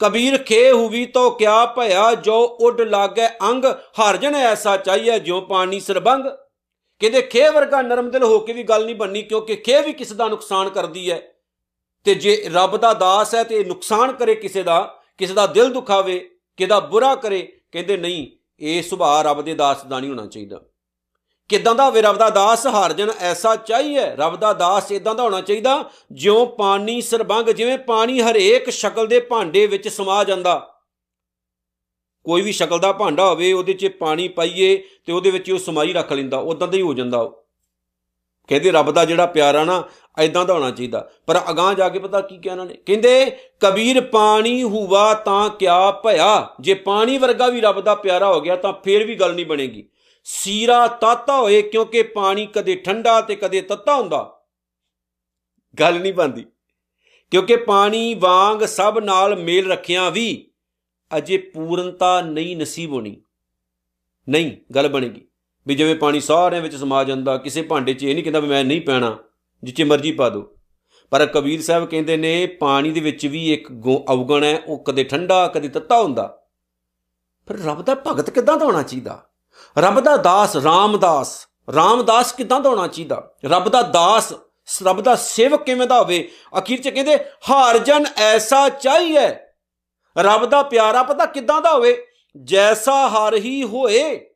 [0.00, 3.64] ਕਬੀਰ ਖੇ ਹੁਵੀ ਤੋ ਕਿਆ ਭਇਆ, ਜੋ ਉੱਡ ਲਾਗੇ ਅੰਗ
[4.00, 6.26] ਹਰ ਜਨ ਐਸਾ ਚਾਹੀਏ ਜਿਉ ਪਾਣੀ ਸਰਬੰਗ।
[7.00, 10.14] ਕਹਿੰਦੇ ਖੇ ਵਰਗਾ ਨਰਮ ਦਿਲ ਹੋ ਕੇ ਵੀ ਗੱਲ ਨਹੀਂ ਬੰਨੀ, ਕਿਉਂਕਿ ਖੇ ਵੀ ਕਿਸੇ
[10.14, 11.20] ਦਾ ਨੁਕਸਾਨ ਕਰਦੀ ਹੈ
[12.06, 14.80] ਤੇ ਜੇ ਰੱਬ ਦਾ ਦਾਸ ਹੈ ਤੇ ਨੁਕਸਾਨ ਕਰੇ ਕਿਸੇ ਦਾ
[15.18, 16.18] ਕਿਸੇ ਦਾ ਦਿਲ ਦੁਖਾਵੇ
[16.58, 17.40] ਕਿਦਾ ਬੁਰਾ ਕਰੇ,
[17.72, 18.26] ਕਹਿੰਦੇ ਨਹੀਂ,
[18.60, 20.60] ਇਹ ਸੁਭਾਅ ਰੱਬ ਦੇ ਦਾਸ ਦਾ ਨਹੀਂ ਹੋਣਾ ਚਾਹੀਦਾ।
[21.48, 24.00] ਕਿਦਾਂ ਦਾ ਹੋਵੇ ਰੱਬ ਦਾ ਦਾਸ ਹਰਜਨ ਐਸਾ ਚਾਹੀਏ?
[24.16, 29.20] ਰੱਬ ਦਾ ਦਾਸ ਇਦਾਂ ਦਾ ਹੋਣਾ ਚਾਹੀਦਾ, ਜਿਉਂ ਪਾਣੀ ਸਰਬੰਗ, ਜਿਵੇਂ ਪਾਣੀ ਹਰੇਕ ਸ਼ਕਲ ਦੇ
[29.20, 30.72] ਭਾਂਡੇ ਵਿੱਚ ਸਮਾ ਜਾਂਦਾ।
[32.24, 35.92] ਕੋਈ ਵੀ ਸ਼ਕਲ ਦਾ ਭਾਂਡਾ ਹੋਵੇ, ਉਹਦੇ 'ਚ ਪਾਣੀ ਪਾਈਏ ਤੇ ਉਹਦੇ ਵਿੱਚ ਉਹ ਸਮਾਈ
[35.92, 37.46] ਰੱਖ ਲੈਂਦਾ ਉਦਾਂ ਦਾ ਹੀ ਹੋ ਜਾਂਦਾ ਉਹ।
[38.48, 39.84] ਕਹਿੰਦੇ ਰੱਬ ਦਾ ਜਿਹੜਾ ਪਿਆਰਾ ਨਾ
[40.18, 42.74] ਐਦਾਂ ਦਾ ਹੋਣਾ ਚਾਹੀਦਾ। ਪਰ ਅਗਾਹ ਜਾ ਕੇ ਪਤਾ ਕੀ ਕਹਿਣਾ ਨੇ?
[42.74, 46.48] ਕਹਿੰਦੇ, ਕਬੀਰ ਪਾਣੀ ਹੁਵਾ ਤਾਂ ਕਿਆ ਭਇਆ?
[46.60, 49.88] ਜੇ ਪਾਣੀ ਵਰਗਾ ਵੀ ਰੱਬ ਦਾ ਪਿਆਰਾ ਹੋ ਗਿਆ ਤਾਂ ਫੇਰ ਵੀ ਗੱਲ ਨਹੀਂ ਬਣੇਗੀ।
[50.28, 54.40] ਸੀਰਾ ਤਾਤਾ ਹੋਏ ਕਿਉਂਕਿ ਪਾਣੀ ਕਦੇ ਠੰਡਾ ਤੇ ਕਦੇ ਤੱਤਾ ਹੁੰਦਾ।
[55.80, 56.46] ਗੱਲ ਨਹੀਂ ਬੰਦੀ
[57.30, 60.50] ਕਿਉਂਕਿ ਪਾਣੀ ਵਾਂਗ ਸਭ ਨਾਲ ਮੇਲ ਰੱਖਿਆ ਵੀ
[61.18, 63.22] ਅਜੇ ਪੂਰਨਤਾ ਨਹੀਂ ਨਸੀਬ ਹੋਣੀ।
[64.28, 65.28] ਨਹੀਂ, ਗੱਲ ਬਣੇਗੀ।
[65.66, 68.64] ਵੀ ਜਿਵੇਂ ਪਾਣੀ ਸਾਰਿਆਂ ਵਿੱਚ ਸਮਾ ਜਾਂਦਾ, ਕਿਸੇ ਭਾਂਡੇ 'ਚ ਇਹ ਨਹੀਂ ਕਹਿੰਦਾ ਵੀ ਮੈਂ
[68.64, 69.18] ਨਹੀਂ ਪੈਣਾ
[69.64, 70.52] ਜਿੱਚੇ ਮਰਜ਼ੀ ਪਾ ਦੋ
[71.10, 73.68] ਪਰ ਕਬੀਰ ਸਾਹਿਬ ਕਹਿੰਦੇ ਨੇ, ਪਾਣੀ ਦੇ ਵਿੱਚ ਵੀ ਇੱਕ
[74.12, 76.46] ਅਵਗਣ ਹੈ, ਉਹ ਕਦੇ ਠੰਡਾ, ਕਦੇ ਤੱਤਾ ਹੁੰਦਾ।
[77.46, 79.25] ਫਿਰ ਰੱਬ ਦਾ ਭਗਤ ਕਿੱਦਾਂ ਦਾ ਹੋਣਾ ਚਾਹੀਦਾ?
[79.78, 83.30] ਰੱਬ ਦਾ ਦਾਸ, ਰਾਮਦਾਸ। ਰਾਮਦਾਸ ਕਿਦਾਂ ਦਾ ਹੋਣਾ ਚਾਹੀਦਾ?
[83.44, 84.32] ਰੱਬ ਦਾ ਦਾਸ,
[84.82, 86.30] ਰੱਬ ਦਾ ਸੇਵਕ ਕਿਵੇਂ ਦਾ ਹੋਵੇ?
[86.58, 89.28] ਅਖੀਰ ਚ ਕਹਿੰਦੇ, ਹਰ ਜਨ ਐਸਾ ਚਾਹੀਏ
[90.18, 92.06] ਰੱਬ ਦਾ ਪਿਆਰਾ ਪਤਾ ਕਿਦਾਂ ਦਾ ਹੋਵੇ?
[92.36, 94.30] ਜੈਸਾ ਹਰ ਹੀ ਹੋਏ,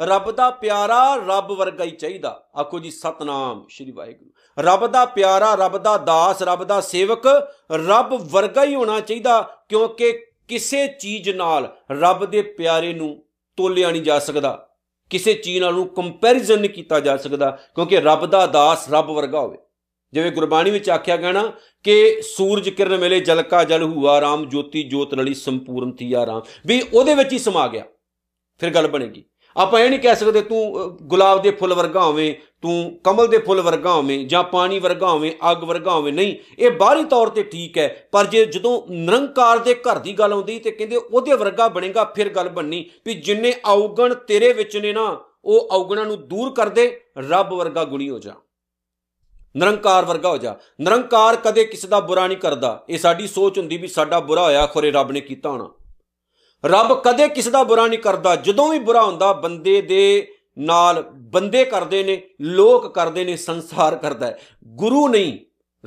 [0.00, 5.54] ਰੱਬ ਦਾ ਪਿਆਰਾ ਰੱਬ ਵਰਗਾ ਹੀ ਚਾਹੀਦਾ। ਆਖੋ ਜੀ, ਸਤਨਾਮ ਸ਼੍ਰੀ ਵਾਹਿਗੁਰੂ। ਰੱਬ ਦਾ ਪਿਆਰਾ,
[5.54, 7.26] ਰੱਬ ਦਾ ਦਾਸ, ਰੱਬ ਦਾ ਸੇਵਕ
[7.72, 13.24] ਰੱਬ ਵਰਗਾ ਹੀ ਹੋਣਾ ਚਾਹੀਦਾ, ਕਿਉਂਕਿ ਕਿਸੇ ਚੀਜ਼ ਨਾਲ ਰੱਬ ਦੇ ਪਿਆਰੇ ਨੂੰ
[13.56, 14.65] ਤੋਲਿਆ ਨਹੀਂ ਜਾ ਸਕਦਾ।
[15.10, 19.40] ਕਿਸੇ ਚੀਜ਼ ਨਾਲ ਨੂੰ ਕੰਪੈਰੀਜ਼ਨ ਨਹੀਂ ਕੀਤਾ ਜਾ ਸਕਦਾ, ਕਿਉਂਕਿ ਰੱਬ ਦਾ ਦਾਸ ਰੱਬ ਵਰਗਾ
[19.40, 19.58] ਹੋਵੇ।
[20.12, 24.44] ਜਿਵੇਂ ਗੁਰਬਾਣੀ ਵਿੱਚ ਆਖਿਆ ਗਿਆ ਨਾ ਕਿ ਸੂਰਜ ਕਿਰਨ ਮਿਲੇ ਜਲ ਕਾ ਜਲ ਹੂਆ ਰਾਮ,
[24.44, 27.84] ਜੋਤੀ ਜੋਤ ਰਲੀ ਸੰਪੂਰਨ ਥੀਆ ਰਾਮ। ਵੀ ਉਹਦੇ ਵਿੱਚ ਹੀ ਸਮਾ ਗਿਆ।
[28.58, 29.24] ਫਿਰ ਗੱਲ ਬਣੇਗੀ।
[29.56, 33.60] ਆਪਾਂ ਇਹ ਨਹੀਂ ਕਹਿ ਸਕਦੇ ਤੂੰ ਗੁਲਾਬ ਦੇ ਫੁੱਲ ਵਰਗਾ ਹੋਵੇਂ, ਤੂੰ ਕਮਲ ਦੇ ਫੁੱਲ
[33.60, 37.78] ਵਰਗਾ ਹੋਵੇਂ ਜਾਂ ਪਾਣੀ ਵਰਗਾ ਹੋਵੇਂ, ਅੱਗ ਵਰਗਾ ਹੋਵੇਂ, ਨਹੀਂ, ਇਹ ਬਾਹਰੀ ਤੌਰ ਤੇ ਠੀਕ
[37.78, 42.04] ਹੈ। ਪਰ ਜੇ ਜਦੋਂ ਨਿਰੰਕਾਰ ਦੇ ਘਰ ਦੀ ਗੱਲ ਆਉਂਦੀ ਤੇ ਕਹਿੰਦੇ ਉਹਦੇ ਵਰਗਾ ਬਣੇਗਾ,
[42.04, 47.00] ਫਿਰ ਗੱਲ ਬਣਨੀ ਵੀ ਜਿੰਨੇ ਔਗਣ ਤੇਰੇ ਵਿੱਚ ਨੇ ਨਾ, ਉਹ ਔਗਣਾਂ ਨੂੰ ਦੂਰ ਕਰਦੇ
[47.18, 48.34] ਰੱਬ ਵਰਗਾ ਗੁਣੀ ਹੋ ਜਾ।
[49.56, 53.76] ਨਿਰੰਕਾਰ ਵਰਗਾ ਹੋ ਜਾ। ਨਿਰੰਕਾਰ ਕਦੇ ਕਿਸੇ ਦਾ ਬੁਰਾ ਨਹੀਂ ਕਰਦਾ। ਇਹ ਸਾਡੀ ਸੋਚ ਹੁੰਦੀ
[53.76, 55.70] ਵੀ ਸਾਡਾ ਬੁਰਾ ਹੋਇਆ, ਖੋਰੇ ਰੱਬ ਨੇ ਕੀਤਾ ਹੋਣਾ।
[56.64, 61.64] ਰੱਬ ਕਦੇ ਕਿਸੇ ਦਾ ਬੁਰਾ ਨਹੀਂ ਕਰਦਾ। ਜਦੋਂ ਵੀ ਬੁਰਾ ਹੁੰਦਾ, ਬੰਦੇ ਦੇ ਨਾਲ ਬੰਦੇ
[61.64, 65.38] ਕਰਦੇ ਨੇ, ਲੋਕ ਕਰਦੇ ਨੇ, ਸੰਸਾਰ ਕਰਦਾ ਹੈ। ਗੁਰੂ ਨਹੀਂ,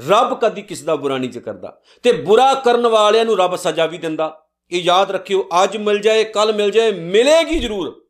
[0.08, 3.98] ਰੱਬ ਕਦੀ ਕਿਸੇ ਦਾ ਬੁਰਾ ਨਹੀਂ ਕਰਦਾ। ਤੇ ਬੁਰਾ ਕਰਨ ਵਾਲਿਆਂ ਨੂੰ ਰੱਬ ਸਜ਼ਾ ਵੀ
[3.98, 8.08] ਦਿੰਦਾ। ਇਹ ਯਾਦ ਰੱਖਿਓ, ਅੱਜ ਮਿਲ ਜਾਏ ਕੱਲ ਮਿਲ ਜਾਏ, ਮਿਲੇਗੀ ਜ਼ਰੂਰ।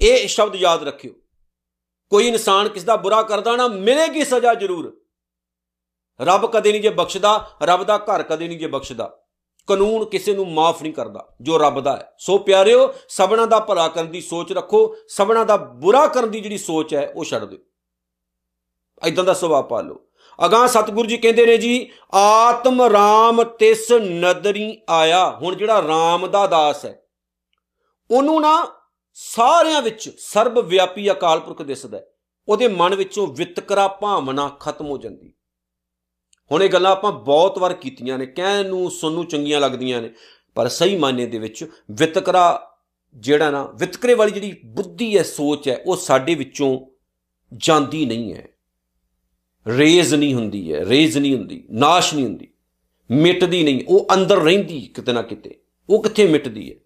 [0.00, 1.12] ਇਹ ਸ਼ਬਦ ਯਾਦ ਰੱਖਿਓ।
[2.10, 5.00] ਕੋਈ ਇਨਸਾਨ ਕਿਸ ਦਾ ਬੁਰਾ ਕਰਦਾ ਨਾ, ਮਿਲੇਗੀ ਸਜ਼ਾ ਜ਼ਰੂਰ।
[6.20, 9.18] ਰੱਬ ਕਦੇ ਨਹੀਂ ਜੇ ਬਖਸ਼ਦਾ, ਰੱਬ ਦਾ ਘਰ ਕਦੇ ਨਹੀਂ ਜੇ ਬਖਸ਼ਦਾ।
[9.68, 13.88] ਕਾਨੂੰਨ ਕਿਸੇ ਨੂੰ ਮਾਫ ਨਹੀਂ ਕਰਦਾ, ਜੋ ਰੱਬ ਦਾ ਹੈ। ਸੋ ਪਿਆਰਿਓ, ਸਭਨਾ ਦਾ ਭਲਾ
[13.88, 17.58] ਕਰਨ ਦੀ ਸੋਚ ਰੱਖੋ, ਸਭਨਾ ਦਾ ਬੁਰਾ ਕਰਨ ਦੀ ਜਿਹੜੀ ਸੋਚ ਹੈ, ਉਹ ਛੱਡ ਦਿਓ।
[19.02, 20.00] ਐਦਾਂ ਦਾ ਸੁਭਾਅ ਪਾ ਲਓ
[20.38, 26.46] ਅਗਾਹ ਸਤਿਗੁਰੂ ਜੀ ਕਹਿੰਦੇ ਨੇ ਜੀ, ਆਤਮ ਰਾਮ ਤਿਸ ਨਦਰੀ ਆਇਆ। ਹੁਣ ਜਿਹੜਾ ਰਾਮ ਦਾ
[26.46, 27.02] ਦਾਸ ਹੈ,
[28.10, 28.66] ਉਹਨੂੰ ਨਾ
[29.16, 32.00] ਸਾਰਿਆਂ ਵਿੱਚ ਸਰਬ ਵਿਆਪੀ ਅਕਾਲ ਪੁਰਖ ਦਿਸਦਾ
[32.48, 35.32] ਉਹਦੇ ਮਨ ਵਿੱਚੋਂ ਵਿਤਕਰਾ ਭਾਵਨਾ ਖਤਮ ਹੋ ਜਾਂਦੀ
[36.52, 40.10] ਹੁਣ ਇਹ ਗੱਲਾਂ ਆਪਾਂ ਬਹੁਤ ਵਾਰ ਕੀਤੀਆਂ ਨੇ, ਕਹਿਣ ਨੂੰ, ਸੁਣਨ ਨੂੰ ਚੰਗੀਆਂ ਲੱਗਦੀਆਂ ਨੇ,
[40.54, 42.72] ਪਰ ਸਹੀ ਮਾਨੇ ਦੇ ਵਿੱਚ ਵਿਤਕਰਾ
[43.14, 46.86] ਜਿਹੜਾ ਨਾ, ਵਿਤਕਰੇ ਵਾਲੀ ਜਿਹੜੀ ਬੁੱਧੀ ਹੈ, ਸੋਚ ਹੈ, ਉਹ ਸਾਡੇ ਵਿੱਚੋਂ
[47.52, 48.48] ਜਾਂਦੀ ਨਹੀਂ ਹੈ।
[49.68, 52.48] ਰੇਜ਼ ਨਹੀਂ ਹੁੰਦੀ ਹੈ, ਰੇਜ਼ ਨਹੀਂ ਹੁੰਦੀ, ਨਾਸ਼ ਨਹੀਂ ਹੁੰਦੀ,
[53.10, 56.76] ਮਿਟਦੀ ਨਹੀਂ, ਉਹ ਅੰਦਰ ਰਹਿੰਦੀ ਕਿਤੇ ਨਾ ਕਿਤੇ, ਉਹ ਕਿੱਥੇ ਮਿਟਦੀ ਹੈ?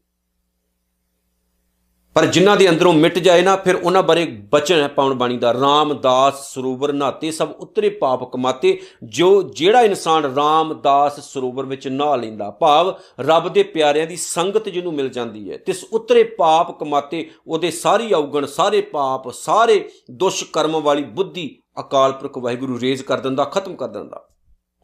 [2.16, 5.52] ਪਰ ਜਿਨ੍ਹਾਂ ਦੇ ਅੰਦਰੋਂ ਮਿਟ ਜਾਏ ਨਾ, ਫਿਰ ਉਹਨਾਂ ਬਾਰੇ ਬਚਨ ਹੈ ਪਾਉਣ ਬਾਣੀ ਦਾ।
[5.52, 12.50] ਰਾਮਦਾਸ ਸਰੋਵਰ ਨਾਤੇ ਸਭ ਉਤਰੇ ਪਾਪ ਕਮਾਤੇ, ਜੋ ਜਿਹੜਾ ਇਨਸਾਨ ਰਾਮਦਾਸ ਸਰੋਵਰ ਵਿੱਚ ਨਹਾ ਲੈਂਦਾ,
[12.50, 17.70] ਭਾਵ ਰੱਬ ਦੇ ਪਿਆਰਿਆਂ ਦੀ ਸੰਗਤ ਜਿਹਨੂੰ ਮਿਲ ਜਾਂਦੀ ਹੈ, ਤਿਸ ਉਤਰੇ ਪਾਪ ਕਮਾਤੇ, ਉਹਦੇ
[17.70, 21.48] ਸਾਰੀ ਔਗਣ, ਸਾਰੇ ਪਾਪ, ਸਾਰੇ ਦੁਸ਼ ਕਰਮ ਵਾਲੀ ਬੁੱਧੀ
[21.80, 24.26] ਅਕਾਲ ਪੁਰਖ ਵਾਹਿਗੁਰੂ ਰੇਜ਼ ਕਰ ਦਿੰਦਾ, ਖਤਮ ਕਰ ਦਿੰਦਾ,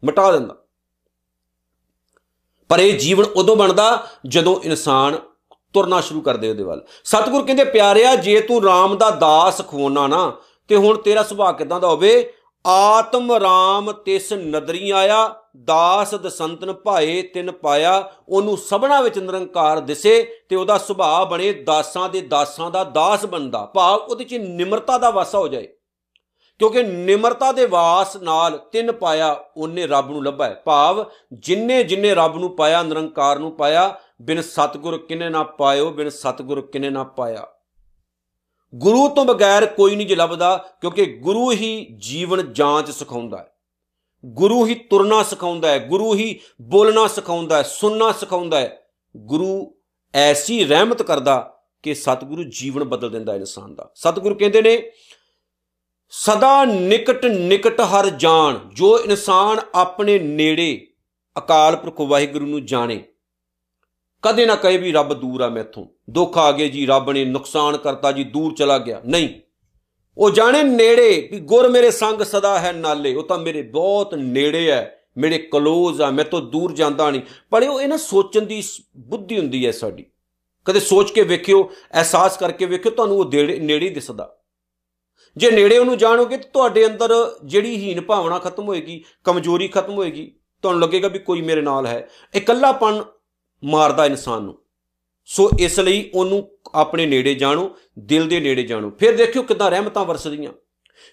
[0.03, 0.55] ਮਿਟਾ ਦਿੰਦਾ।
[2.69, 5.17] ਪਰ ਇਹ ਜੀਵਨ ਉਦੋਂ ਬਣਦਾ ਜਦੋਂ ਇਨਸਾਨ
[5.73, 10.33] ਤੁਰਨਾ ਸ਼ੁਰੂ ਕਰਦੇ ਉਹਦੇ ਵੱਲ। ਸਤਿਗੁਰ ਕਹਿੰਦੇ, ਪਿਆਰਿਆ, ਜੇ ਤੂੰ RAM ਦਾ ਦਾਸ ਖਵੋਣਾ ਨਾ,
[10.67, 12.33] ਤੇ ਹੁਣ ਤੇਰਾ ਸੁਭਾਅ ਕਿਦਾਂ ਦਾ ਹੋਵੇ?
[12.67, 20.37] ਆਤਮ ਰਾਮ ਤਿਸ ਨਦਰੀ ਆਇਆ, ਦਾਸ ਦਸੰਤਨ ਭਾਏ ਤਿਨ ਪਾਇਆ, ਉਹਨੂੰ ਸਭਨਾ ਵਿੱਚ ਨਿਰੰਕਾਰ ਦਿਸੇ
[20.49, 25.09] ਤੇ ਉਹਦਾ ਸੁਭਾਅ ਬਣੇ ਦਾਸਾਂ ਦੇ ਦਾਸਾਂ ਦਾ ਦਾਸ ਬਣਦਾ। ਭਾਵ ਉਹਦੇ 'ਚ ਨਿਮਰਤਾ ਦਾ
[25.09, 25.67] ਵਾਸਾ ਹੋ ਜਾਏ।
[26.63, 32.15] ਕਿਉਂਕਿ ਨਿਮਰਤਾ ਦੇ ਵਾਸ ਨਾਲ ਤਿੰਨ ਪਾਇਆ ਉਹਨੇ ਰੱਬ ਨੂੰ ਲੱਭਾ ਹੈ। ਭਾਵ ਜਿੰਨੇ ਜਿੰਨੇ
[32.15, 37.03] ਰੱਬ ਨੂੰ ਪਾਇਆ, ਨਿਰੰਕਾਰ ਨੂੰ ਪਾਇਆ, ਬਿਨ ਸਤਗੁਰ ਕਿਨੇ ਨਾ ਪਾਇਓ, ਬਿਨ ਸਤਗੁਰ ਕਿਨੇ ਨਾ
[37.03, 37.47] ਪਾਇਆ।
[38.75, 43.47] ਗੁਰੂ ਤੋਂ ਬਗੈਰ ਕੋਈ ਨਹੀਂ ਜੇ ਲੱਭਦਾ, ਕਿਉਂਕਿ ਗੁਰੂ ਹੀ ਜੀਵਨ ਜਾਂਚ ਸਿਖਾਉਂਦਾ ਹੈ।
[44.25, 48.81] ਗੁਰੂ ਹੀ ਤੁਰਨਾ ਸਿਖਾਉਂਦਾ ਹੈ, ਗੁਰੂ ਹੀ ਬੋਲਣਾ ਸਿਖਾਉਂਦਾ ਹੈ, ਸੁਣਨਾ ਸਿਖਾਉਂਦਾ ਹੈ।
[49.17, 49.75] ਗੁਰੂ
[50.13, 51.49] ਐਸੀ ਰਹਿਮਤ ਕਰਦਾ
[51.83, 54.91] ਕਿ ਸਤਿਗੁਰੂ ਜੀਵਨ ਬਦਲ ਦਿੰਦਾ ਇਨਸਾਨ ਦਾ। ਸਤਿਗੁਰੂ ਕਹਿੰਦੇ ਨੇ
[56.15, 60.87] ਸਦਾ ਨਿਕਟ ਨਿਕਟ ਹਰ ਜਾਣ, ਜੋ ਇਨਸਾਨ ਆਪਣੇ ਨੇੜੇ
[61.37, 63.03] ਅਕਾਲ ਪੁਰਖ ਵਾਹਿਗੁਰੂ ਨੂੰ ਜਾਣੇ।
[64.21, 67.77] ਕਦੇ ਨਾ ਕਹੇ ਵੀ ਰੱਬ ਦੂਰ ਆ ਮੈਥੋਂ। ਦੁੱਖ ਆ ਗਏ ਜੀ, ਰੱਬ ਨੇ ਨੁਕਸਾਨ
[67.77, 69.29] ਕਰਤਾ ਜੀ, ਦੂਰ ਚਲਾ ਗਿਆ। ਨਹੀਂ।
[70.17, 74.71] ਉਹ ਜਾਣੇ ਨੇੜੇ ਵੀ ਗੁਰ ਮੇਰੇ ਸੰਗ ਸਦਾ ਹੈ ਨਾਲੇ। ਉਹ ਤਾਂ ਮੇਰੇ ਬਹੁਤ ਨੇੜੇ
[74.71, 78.63] ਹੈ, ਮੇਰੇ ਕਲੋਜ਼ ਆ ਮੈਂ ਤੋਂ ਦੂਰ ਜਾਂਦਾ ਨਹੀਂ। ਪਰ ਉਹ ਇਹਨਾਂ ਸੋਚਣ ਦੀ
[78.97, 80.05] ਬੁੱਧੀ ਹੁੰਦੀ ਹੈ ਸਾਡੀ।
[80.65, 83.25] ਕਦੇ ਸੋਚ ਕੇ ਵੇਖਿਓ, ਅਹਿਸਾਸ ਕਰਕੇ ਵੇਖਿਓ, ਤੁਹਾਨੂੰ ਉਹ
[83.59, 84.35] ਨੇੜੇ ਦਿਸਦਾ।
[85.37, 90.35] ਜੇ ਨੇੜੇ ਉਹਨੂੰ ਜਾਣੋਗੇ ਤਾਂ ਤੁਹਾਡੇ ਅੰਦਰ ਜਿਹੜੀ ਹੀਨ ਭਾਵਨਾ ਖਤਮ ਹੋਏਗੀ, ਕਮਜ਼ੋਰੀ ਖਤਮ ਹੋਏਗੀ,
[90.61, 93.03] ਤੁਹਾਨੂੰ ਲੱਗੇਗਾ ਵੀ ਕੋਈ ਮੇਰੇ ਨਾਲ ਹੈ। ਇਕੱਲਾਪਨ
[93.63, 94.59] ਮਾਰਦਾ ਇਨਸਾਨ ਨੂੰ।
[95.25, 100.05] ਸੋ ਇਸ ਲਈ ਉਹਨੂੰ ਆਪਣੇ ਨੇੜੇ ਜਾਣੋ, ਦਿਲ ਦੇ ਨੇੜੇ ਜਾਣੋ। ਫਿਰ ਦੇਖਿਓ ਕਿਦਾਂ ਰਹਿਮਤਾਂ
[100.05, 100.51] ਵਰਸਦੀਆਂ।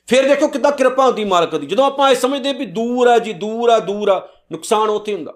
[0.06, 3.32] ਫਿਰ ਦੇਖੋ ਕਿਦਾਂ ਕਿਰਪਾ ਹੁੰਦੀ ਮਾਲਕ ਦੀ। ਜਦੋਂ ਆਪਾਂ ਇਹ ਸਮਝਦੇ ਵੀ ਦੂਰ ਆ ਜੀ,
[3.32, 5.34] ਦੂਰ ਆ ਦੂਰ ਆ, ਨੁਕਸਾਨ ਉੱਥੇ ਹੁੰਦਾ।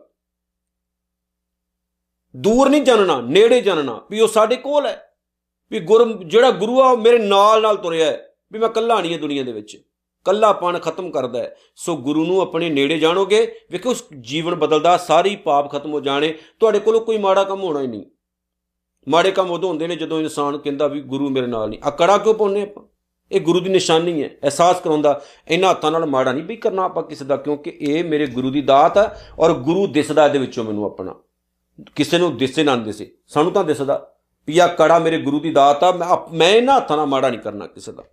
[2.36, 5.14] ਦੂਰ ਨਹੀਂ ਜਾਣਨਾ, ਨੇੜੇ ਜਾਣਨਾ ਵੀ ਉਹ ਸਾਡੇ ਕੋਲ ਹੈ।
[5.70, 9.18] ਵੀ ਗੁਰ, ਜਿਹੜਾ ਗੁਰੂ ਆ ਮੇਰੇ ਨਾਲ ਨਾਲ ਤੁਰਿਆ ਹੈ। ਵੀ ਮੈਂ ਕੱਲਾ ਨਹੀਂ ਹੈ
[9.18, 9.76] ਦੁਨੀਆ ਦੇ ਵਿੱਚ।
[10.26, 15.36] ਕੱਲਾਪਣ ਖਤਮ ਕਰਦਾ ਹੈ। ਸੋ ਗੁਰੂ ਨੂੰ ਆਪਣੇ ਨੇੜੇ ਜਾਣੋਗੇ ਵੇਖੋ ਉਸ ਜੀਵਨ ਬਦਲਦਾ, ਸਾਰੀ
[15.36, 18.04] ਪਾਪ ਖਤਮ ਹੋ ਜਾਣੇ। ਤੁਹਾਡੇ ਕੋਲੋਂ ਕੋਈ ਮਾੜਾ ਕੰਮ ਹੋਣਾ ਹੀ ਨਹੀਂ।
[19.08, 22.34] ਮਾੜੇ ਕੰਮ ਉਦੋਂ ਹੁੰਦੇ ਨੇ ਜਦੋਂ ਇਨਸਾਨ ਕਹਿੰਦਾ ਵੀ ਗੁਰੂ ਮੇਰੇ ਨਾਲ ਨਹੀਂ। ਅਕੜਾ ਕਿਉਂ
[22.34, 22.82] ਪਾਉਨੇ ਆਪਾਂ?
[23.32, 27.02] ਇਹ ਗੁਰੂ ਦੀ ਨਿਸ਼ਾਨੀ ਹੈ, ਅਹਿਸਾਸ ਕਰਾਉਂਦਾ, ਇਹਨਾਂ ਹੱਥਾਂ ਨਾਲ ਮਾੜਾ ਨਹੀਂ ਵੀ ਕਰਨਾ ਆਪਾਂ
[27.02, 30.84] ਕਿਸੇ ਦਾ, ਕਿਉਂਕਿ ਇਹ ਮੇਰੇ ਗੁਰੂ ਦੀ ਦਾਤ ਹੈ ਔਰ ਗੁਰੂ ਦਿਸਦਾ ਇਹਦੇ ਵਿੱਚੋਂ ਮੈਨੂੰ
[30.84, 31.14] ਆਪਣਾ।
[31.97, 34.14] ਕਿਸੇ ਨੂੰ ਦਿਸੇ ਨਾ ਦਿਸੇ, ਸਾਨੂੰ ਤਾਂ ਦਿਸਦਾ
[34.47, 37.66] ਵੀ ਆ ਕੜਾ ਮੇਰੇ ਗੁਰੂ ਦੀ ਦਾਤ ਆ ਮੈਂ ਇਹਨਾਂ ਹੱਥਾਂ ਨਾਲ ਮਾੜਾ ਨਹੀਂ ਕਰਨਾ
[37.66, 38.04] ਕਿਸੇ ਦਾ।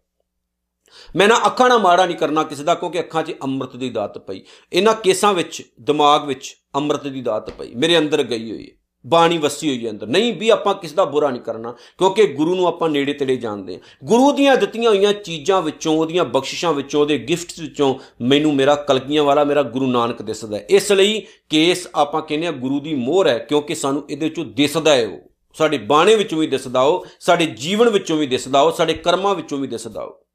[1.15, 4.17] ਮੈਂ ਨਾ ਅੱਖਾਂ ਨਾਲ ਮਾੜਾ ਨਹੀਂ ਕਰਨਾ ਕਿਸੇ ਦਾ, ਕਿਉਂਕਿ ਅੱਖਾਂ 'ਚ ਅੰਮ੍ਰਿਤ ਦੀ ਦਾਤ
[4.17, 4.41] ਪਈ।
[4.73, 9.37] ਇਹਨਾਂ ਕੇਸਾਂ ਵਿੱਚ, ਦਿਮਾਗ ਵਿੱਚ ਅੰਮ੍ਰਿਤ ਦੀ ਦਾਤ ਪਈ। ਮੇਰੇ ਅੰਦਰ ਗਈ ਹੋਈ ਹੈ। ਬਾਣੀ
[9.37, 12.67] ਵਸੀ ਹੋਈ ਹੈ ਅੰਦਰ। ਨਹੀਂ ਵੀ ਆਪਾਂ ਕਿਸ ਦਾ ਬੁਰਾ ਨਹੀਂ ਕਰਨਾ, ਕਿਉਂਕਿ ਗੁਰੂ ਨੂੰ
[12.67, 17.17] ਆਪਾਂ ਨੇੜੇ ਤੇੜੇ ਜਾਣਦੇ ਹਾਂ। ਗੁਰੂ ਦੀਆਂ ਦਿੱਤੀਆਂ ਹੋਈਆਂ ਚੀਜ਼ਾਂ ਵਿੱਚੋਂ, ਉਹਦੀਆਂ ਬਖਸ਼ਿਸ਼ਾਂ ਵਿੱਚੋਂ, ਉਹਦੇ
[17.17, 22.21] ਗਿਫਟਸ ਵਿੱਚੋਂ ਮੈਨੂੰ ਮੇਰਾ ਕਲਗੀਆਂ ਵਾਲਾ ਮੇਰਾ ਗੁਰੂ ਨਾਨਕ ਦਿਸਦਾ ਹੈ। ਇਸ ਲਈ ਕੇਸ ਆਪਾਂ
[22.21, 25.19] ਕਹਿੰਦੇ ਆ ਗੁਰੂ ਦੀ ਮੋਹਰ ਹੈ, ਕਿਉਂਕਿ ਸਾਨੂੰ ਇਹਦੇ ਵਿੱਚੋਂ ਦਿਸਦਾ ਹੈ ਉਹ।
[25.53, 29.57] ਸਾਡੇ ਬਾਣੇ ਵਿੱਚੋਂ ਵੀ ਦਿਸਦਾ ਉਹ, ਸਾਡੇ ਜੀਵਨ ਵਿੱਚੋਂ ਵੀ ਦਿਸਦਾ ਉਹ, ਸਾਡੇ ਕਰਮਾਂ ਵਿੱਚੋਂ
[29.57, 30.25] ਵੀ ਦਿਸਦਾ ਉਹ।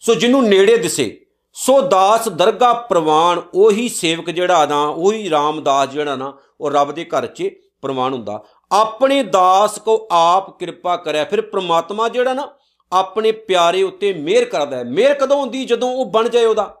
[0.00, 6.16] ਸੋ ਜਿਹਨੂੰ ਨੇੜੇ ਦਿਸੇ, ਸੋ ਦਾਸ ਦਰਗਾ ਪ੍ਰਵਾਨ ਉਹੀ ਸੇਵਕ ਜਿਹੜਾ ਨਾ, ਉਹੀ ਰਾਮਦਾਸ ਜਿਹੜਾ
[6.16, 7.48] ਨਾ, ਉਹ ਰੱਬ ਦੇ ਘਰ 'ਚ
[7.82, 12.48] ਪ੍ਰਵਾਨ ਹੁੰਦਾ। ਆਪਣੇ ਦਾਸ ਕੋ ਆਪ ਕਿਰਪਾ ਕਰਿਆ, ਫਿਰ ਪ੍ਰਮਾਤਮਾ ਜਿਹੜਾ ਨਾ,
[12.92, 15.64] ਆਪਣੇ ਪਿਆਰੇ ਉੱਤੇ ਮਿਹਰ ਕਰਦਾ ਹੈ। ਮਿਹਰ ਕਦੋਂ ਹੁੰਦੀ?
[15.64, 16.74] ਜਦੋਂ ਉਹ ਬਣ ਜਾਏ ਉਹਦਾ।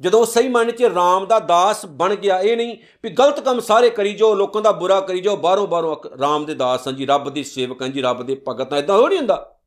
[0.00, 3.90] ਜਦੋਂ ਸਹੀ ਮਨ 'ਚ ਰਾਮ ਦਾ ਦਾਸ ਬਣ ਗਿਆ, ਇਹ ਨਹੀਂ ਵੀ ਗਲਤ ਕੰਮ ਸਾਰੇ
[3.90, 7.30] ਕਰੀ ਜੋ ਲੋਕਾਂ ਦਾ ਬੁਰਾ ਕਰੀ ਜੋ ਬਾਹਰੋਂ ਬਾਹਰੋਂ ਰਾਮ ਦੇ ਦਾਸ ਹਾਂ ਜੀ, ਰੱਬ
[7.30, 9.59] ਦੇ ਸੇਵਕ ਹਾਂ ਜੀ, ਰੱਬ ਦੇ ਭਗਤ ਹਾਂ ਇਦਾਂ ਹੋ ਨਹੀਂ ਹੁੰਦਾ।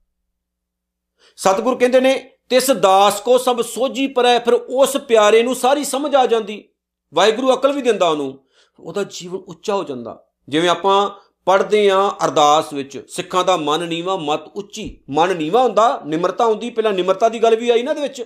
[1.38, 6.16] ਸਤਿਗੁਰ ਕਹਿੰਦੇ ਨੇ, ਤਿਸ ਦਾਸ ਕੋ ਸਭ ਸੋਝੀ ਪਰੈ, ਫਿਰ ਉਸ ਪਿਆਰੇ ਨੂੰ ਸਾਰੀ ਸਮਝ
[6.16, 6.70] ਆ ਜਾਂਦੀ।
[7.14, 8.40] ਵਾਹਿਗੁਰੂ ਅਕਲ ਵੀ ਦਿੰਦਾ ਉਹਨੂੰ,
[8.80, 11.10] ਉਹਦਾ ਜੀਵਨ ਉੱਚਾ ਹੋ ਜਾਂਦਾ। ਜਿਵੇਂ ਆਪਾਂ
[11.46, 16.70] ਪੜ੍ਹਦੇ ਆਂ ਅਰਦਾਸ ਵਿੱਚ, ਸਿੱਖਾਂ ਦਾ ਮਨ ਨੀਵਾ, ਮਤ ਉੱਚੀ, ਮਨ ਨੀਵਾ ਹੁੰਦਾ, ਨਿਮਰਤਾ ਹੁੰਦੀ
[16.70, 18.24] ਪਹਿਲਾਂ ਨਿਮਰਤਾ ਦੀ ਗੱਲ ਵੀ ਆਈ ਨਾ ਦੇ ਵਿੱਚ।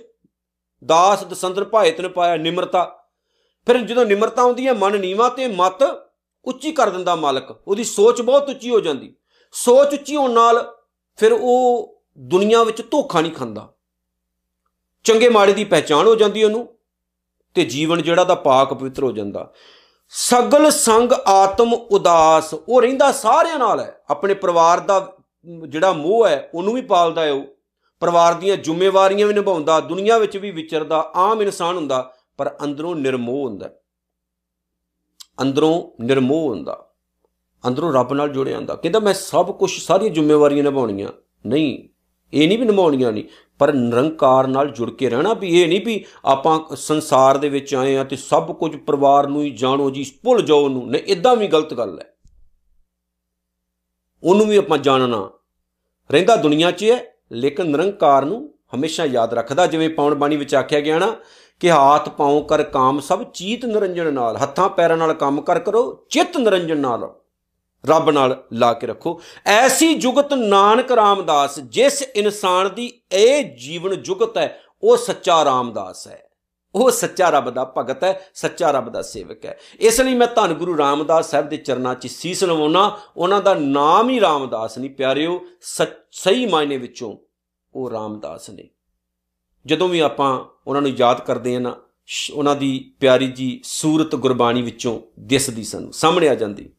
[0.84, 3.04] ਦਾਸ ਦਸੰਦਰ ਭਾਏ ਤਨ ਪਾਇਆ ਨਿਮਰਤਾ।
[3.66, 5.82] ਫਿਰ ਜਦੋਂ ਨਿਮਰਤਾ ਹੁੰਦੀ ਹੈ, ਮਨ ਨੀਵਾ ਤੇ ਮਤ
[6.44, 9.14] ਉੱਚੀ ਕਰ ਦਿੰਦਾ ਮਾਲਕ। ਉਹਦੀ ਸੋਚ ਬਹੁਤ ਉੱਚੀ ਹੋ ਜਾਂਦੀ।
[9.52, 10.74] ਸੋਚ ਉੱਚੀ ਹੋਣ ਨਾਲ
[11.16, 13.72] ਫਿਰ ਉਹ ਦੁਨੀਆ ਵਿੱਚ ਧੋਖਾ ਨਹੀਂ ਖਾਂਦਾ।
[15.04, 16.78] ਚੰਗੇ ਮਾੜੇ ਦੀ ਪਹਿਚਾਣ ਹੋ ਜਾਂਦੀ ਉਹਨੂੰ
[17.54, 19.52] ਤੇ ਜੀਵਨ ਜਿਹੜਾ ਦਾ ਪਾਕ ਪਵਿੱਤਰ ਹੋ ਜਾਂਦਾ।
[20.08, 25.16] ਸਗਲ ਸੰਗ ਆਤਮ ਉਦਾਸ, ਉਹ ਰਹਿੰਦਾ ਸਾਰਿਆਂ ਨਾਲ ਹੈ। ਆਪਣੇ ਪਰਿਵਾਰ ਦਾ
[25.68, 27.44] ਜਿਹੜਾ ਮੋਹ ਹੈ, ਉਹਨੂੰ ਵੀ ਪਾਲਦਾ ਹੈ ਉਹ।
[28.00, 33.48] ਪਰਿਵਾਰ ਦੀਆਂ ਜ਼ਿੰਮੇਵਾਰੀਆਂ ਵੀ ਨਿਭਾਉਂਦਾ, ਦੁਨੀਆ ਵਿੱਚ ਵੀ ਵਿਚਰਦਾ, ਆਮ ਇਨਸਾਨ ਹੁੰਦਾ, ਪਰ ਅੰਦਰੋਂ ਨਿਰਮੋਹ
[33.48, 33.70] ਹੁੰਦਾ
[35.42, 36.90] ਅੰਦਰੋਂ ਨਿਰਮੋਹ ਹੁੰਦਾ।
[37.66, 41.08] ਅੰਦਰੋਂ ਰੱਬ ਨਾਲ ਜੁੜਿਆ ਹੁੰਦਾ। ਕਹਿੰਦਾ, ਮੈਂ ਸਭ ਕੁਝ ਸਾਰੀਆਂ ਜ਼ਿੰਮੇਵਾਰੀਆਂ ਨਿਭਾਉਣੀਆਂ।
[41.46, 41.88] ਨਹੀਂ
[42.32, 43.24] ਇਹ ਨਹੀਂ ਵੀ ਨਿਭਾਉਣੀਆਂ ਨਹੀਂ,
[43.58, 47.96] ਪਰ ਨਿਰੰਕਾਰ ਨਾਲ ਜੁੜ ਕੇ ਰਹਿਣਾ ਵੀ ਇਹ ਨਹੀਂ ਵੀ ਆਪਾਂ ਸੰਸਾਰ ਦੇ ਵਿੱਚ ਆਏ
[47.96, 51.46] ਆ ਤੇ ਸਭ ਕੁਝ ਪਰਿਵਾਰ ਨੂੰ ਹੀ ਜਾਣੋ ਜੀ, ਭੁੱਲ ਜਾਓ ਉਹਨੂੰ। ਨਹੀਂ ਇਦਾਂ ਵੀ
[51.46, 52.14] ਗਲਤ ਗੱਲ ਹੈ।
[54.22, 55.30] ਉਹਨੂੰ ਵੀ ਆਪਾਂ ਜਾਣਨਾ।
[56.10, 60.80] ਰਹਿੰਦਾ ਦੁਨੀਆ 'ਚ ਹੈ ਲੇਕਿਨ ਨਿਰੰਕਾਰ ਨੂੰ ਹਮੇਸ਼ਾ ਯਾਦ ਰੱਖਦਾ। ਜਿਵੇਂ ਪੌਣ ਬਾਣੀ ਵਿੱਚ ਆਖਿਆ
[60.80, 61.16] ਗਿਆ ਨਾ
[61.60, 66.06] ਕਿ ਹਾਥ, ਪਾਉ ਕਰ, ਕਾਮ, ਸਭ ਚੀਤ ਨਿਰੰਜਨ ਨਾਲ, ਹੱਥਾਂ, ਪੈਰਾਂ ਨਾਲ ਕੰਮ ਕਰ ਕਰੋ,
[66.10, 67.14] ਚਿੱਤ ਨਿਰੰਜਨ ਨਾਲ
[67.86, 74.38] ਰੱਬ ਨਾਲ ਲਾ ਕੇ ਰੱਖੋ। ਐਸੀ ਜੁਗਤ ਨਾਨਕ ਰਾਮਦਾਸ, ਜਿਸ ਇਨਸਾਨ ਦੀ ਇਹ ਜੀਵਨ ਜੁਗਤ
[74.38, 76.22] ਹੈ, ਉਹ ਸੱਚਾ ਰਾਮਦਾਸ ਹੈ।
[76.74, 80.52] ਉਹ ਸੱਚਾ ਰੱਬ ਦਾ ਭਗਤ ਹੈ, ਸੱਚਾ ਰੱਬ ਦਾ ਸੇਵਕ ਹੈ। ਇਸ ਲਈ ਮੈਂ ਧੰਨ
[80.54, 85.40] ਗੁਰੂ ਰਾਮਦਾਸ ਸਾਹਿਬ ਦੇ ਚਰਨਾਂ 'ਚ ਸੀਸ ਨਵਾਉਣਾ ਉਹਨਾਂ ਦਾ ਨਾਮ ਹੀ ਰਾਮਦਾਸ ਨਹੀਂ, ਪਿਆਰਿਓ
[86.12, 87.16] ਸਹੀ ਮਾਇਨੇ ਵਿੱਚੋਂ
[87.74, 88.68] ਉਹ ਰਾਮਦਾਸ ਨੇ।
[89.66, 91.76] ਜਦੋਂ ਵੀ ਆਪਾਂ ਉਹਨਾਂ ਨੂੰ ਯਾਦ ਕਰਦੇ ਹਾਂ ਨਾ
[92.34, 96.70] ਉਹਨਾਂ ਦੀ ਪਿਆਰੀ ਜੀ ਸੂਰਤ ਗੁਰਬਾਣੀ ਵਿੱਚੋਂ ਦਿਸਦੀ ਸਾਨੂੰ, ਸਾਹਮਣੇ ਆ ਜਾਂਦੀ।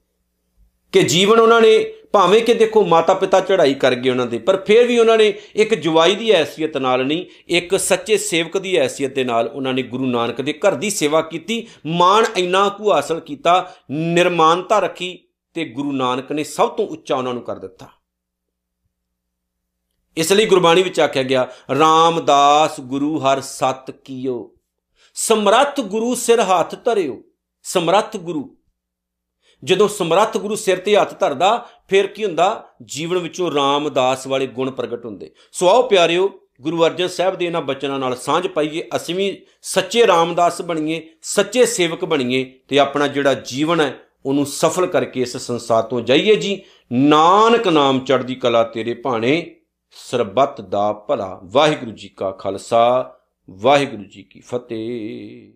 [0.93, 1.77] ਕਿ ਜੀਵਨ ਉਹਨਾਂ ਨੇ
[2.13, 5.27] ਭਾਵੇਂ ਕਿ ਦੇਖੋ ਮਾਤਾ ਪਿਤਾ ਚੜ੍ਹਾਈ ਕਰ ਗਏ ਉਹਨਾਂ ਦੇ, ਪਰ ਫਿਰ ਵੀ ਉਹਨਾਂ ਨੇ
[5.55, 9.83] ਇੱਕ ਜਵਾਈ ਦੀ ਐਸੀਅਤ ਨਾਲ ਨਹੀਂ, ਇੱਕ ਸੱਚੇ ਸੇਵਕ ਦੀ ਐਸੀਅਤ ਦੇ ਨਾਲ ਉਹਨਾਂ ਨੇ
[9.83, 15.17] ਗੁਰੂ ਨਾਨਕ ਦੇ ਘਰ ਦੀ ਸੇਵਾ ਕੀਤੀ। ਮਾਣ ਇੰਨਾ ਕੁ ਹਾਸਲ ਕੀਤਾ, ਨਿਰਮਾਨਤਾ ਰੱਖੀ
[15.55, 17.87] ਤੇ ਗੁਰੂ ਨਾਨਕ ਨੇ ਸਭ ਤੋਂ ਉੱਚਾ ਉਹਨਾਂ ਨੂੰ ਕਰ ਦਿੱਤਾ।
[20.17, 22.21] ਇਸ ਲਈ ਗੁਰਬਾਣੀ ਵਿੱਚ ਆਖਿਆ ਗਿਆ RAM
[22.81, 24.51] ਗੁਰੂ ਹਰ ਸਤ ਕੀਓ,
[25.15, 27.21] ਸਮਰੱਥ ਗੁਰੂ ਸਿਰ ਹੱਥ ਧਰਿਓ,
[27.65, 28.55] ਸਮਰੱਥ ਗੁਰੂ
[29.63, 32.65] ਜਦੋਂ ਸਮਰੱਥ ਗੁਰੂ ਸਿਰ ਤੇ ਹੱਥ ਧਰਦਾ, ਫਿਰ ਕੀ ਹੁੰਦਾ?
[32.83, 36.29] ਜੀਵਨ ਵਿੱਚੋਂ ਰਾਮਦਾਸ ਵਾਲੇ ਗੁਣ ਪ੍ਰਗਟ ਹੁੰਦੇ। ਸੋ ਆਓ ਪਿਆਰਿਓ,
[36.61, 41.65] ਗੁਰੂ ਅਰਜਨ ਸਾਹਿਬ ਦੇ ਇਹਨਾਂ ਬਚਨਾਂ ਨਾਲ ਸਾਂਝ ਪਾਈਏ। ਅਸੀਂ ਵੀ ਸੱਚੇ ਰਾਮਦਾਸ ਬਣੀਏ, ਸੱਚੇ
[41.65, 46.61] ਸੇਵਕ ਬਣੀਏ ਤੇ ਆਪਣਾ ਜਿਹੜਾ ਜੀਵਨ ਹੈ, ਉਹਨੂੰ ਸਫਲ ਕਰਕੇ ਇਸ ਸੰਸਾਰ ਤੋਂ ਜਾਈਏ ਜੀ।
[46.91, 49.55] ਨਾਨਕ ਨਾਮ ਚੜ੍ਹਦੀ ਕਲਾ ਤੇਰੇ ਭਾਣੇ,
[49.91, 53.15] ਸਰਬੱਤ ਦਾ ਭਲਾ। ਵਾਹਿਗੁਰੂ ਜੀ ਕਾ ਖਾਲਸਾ,
[53.49, 55.51] ਵਾਹਿਗੁਰੂ ਜੀ ਕੀ ਫਤਿਹ।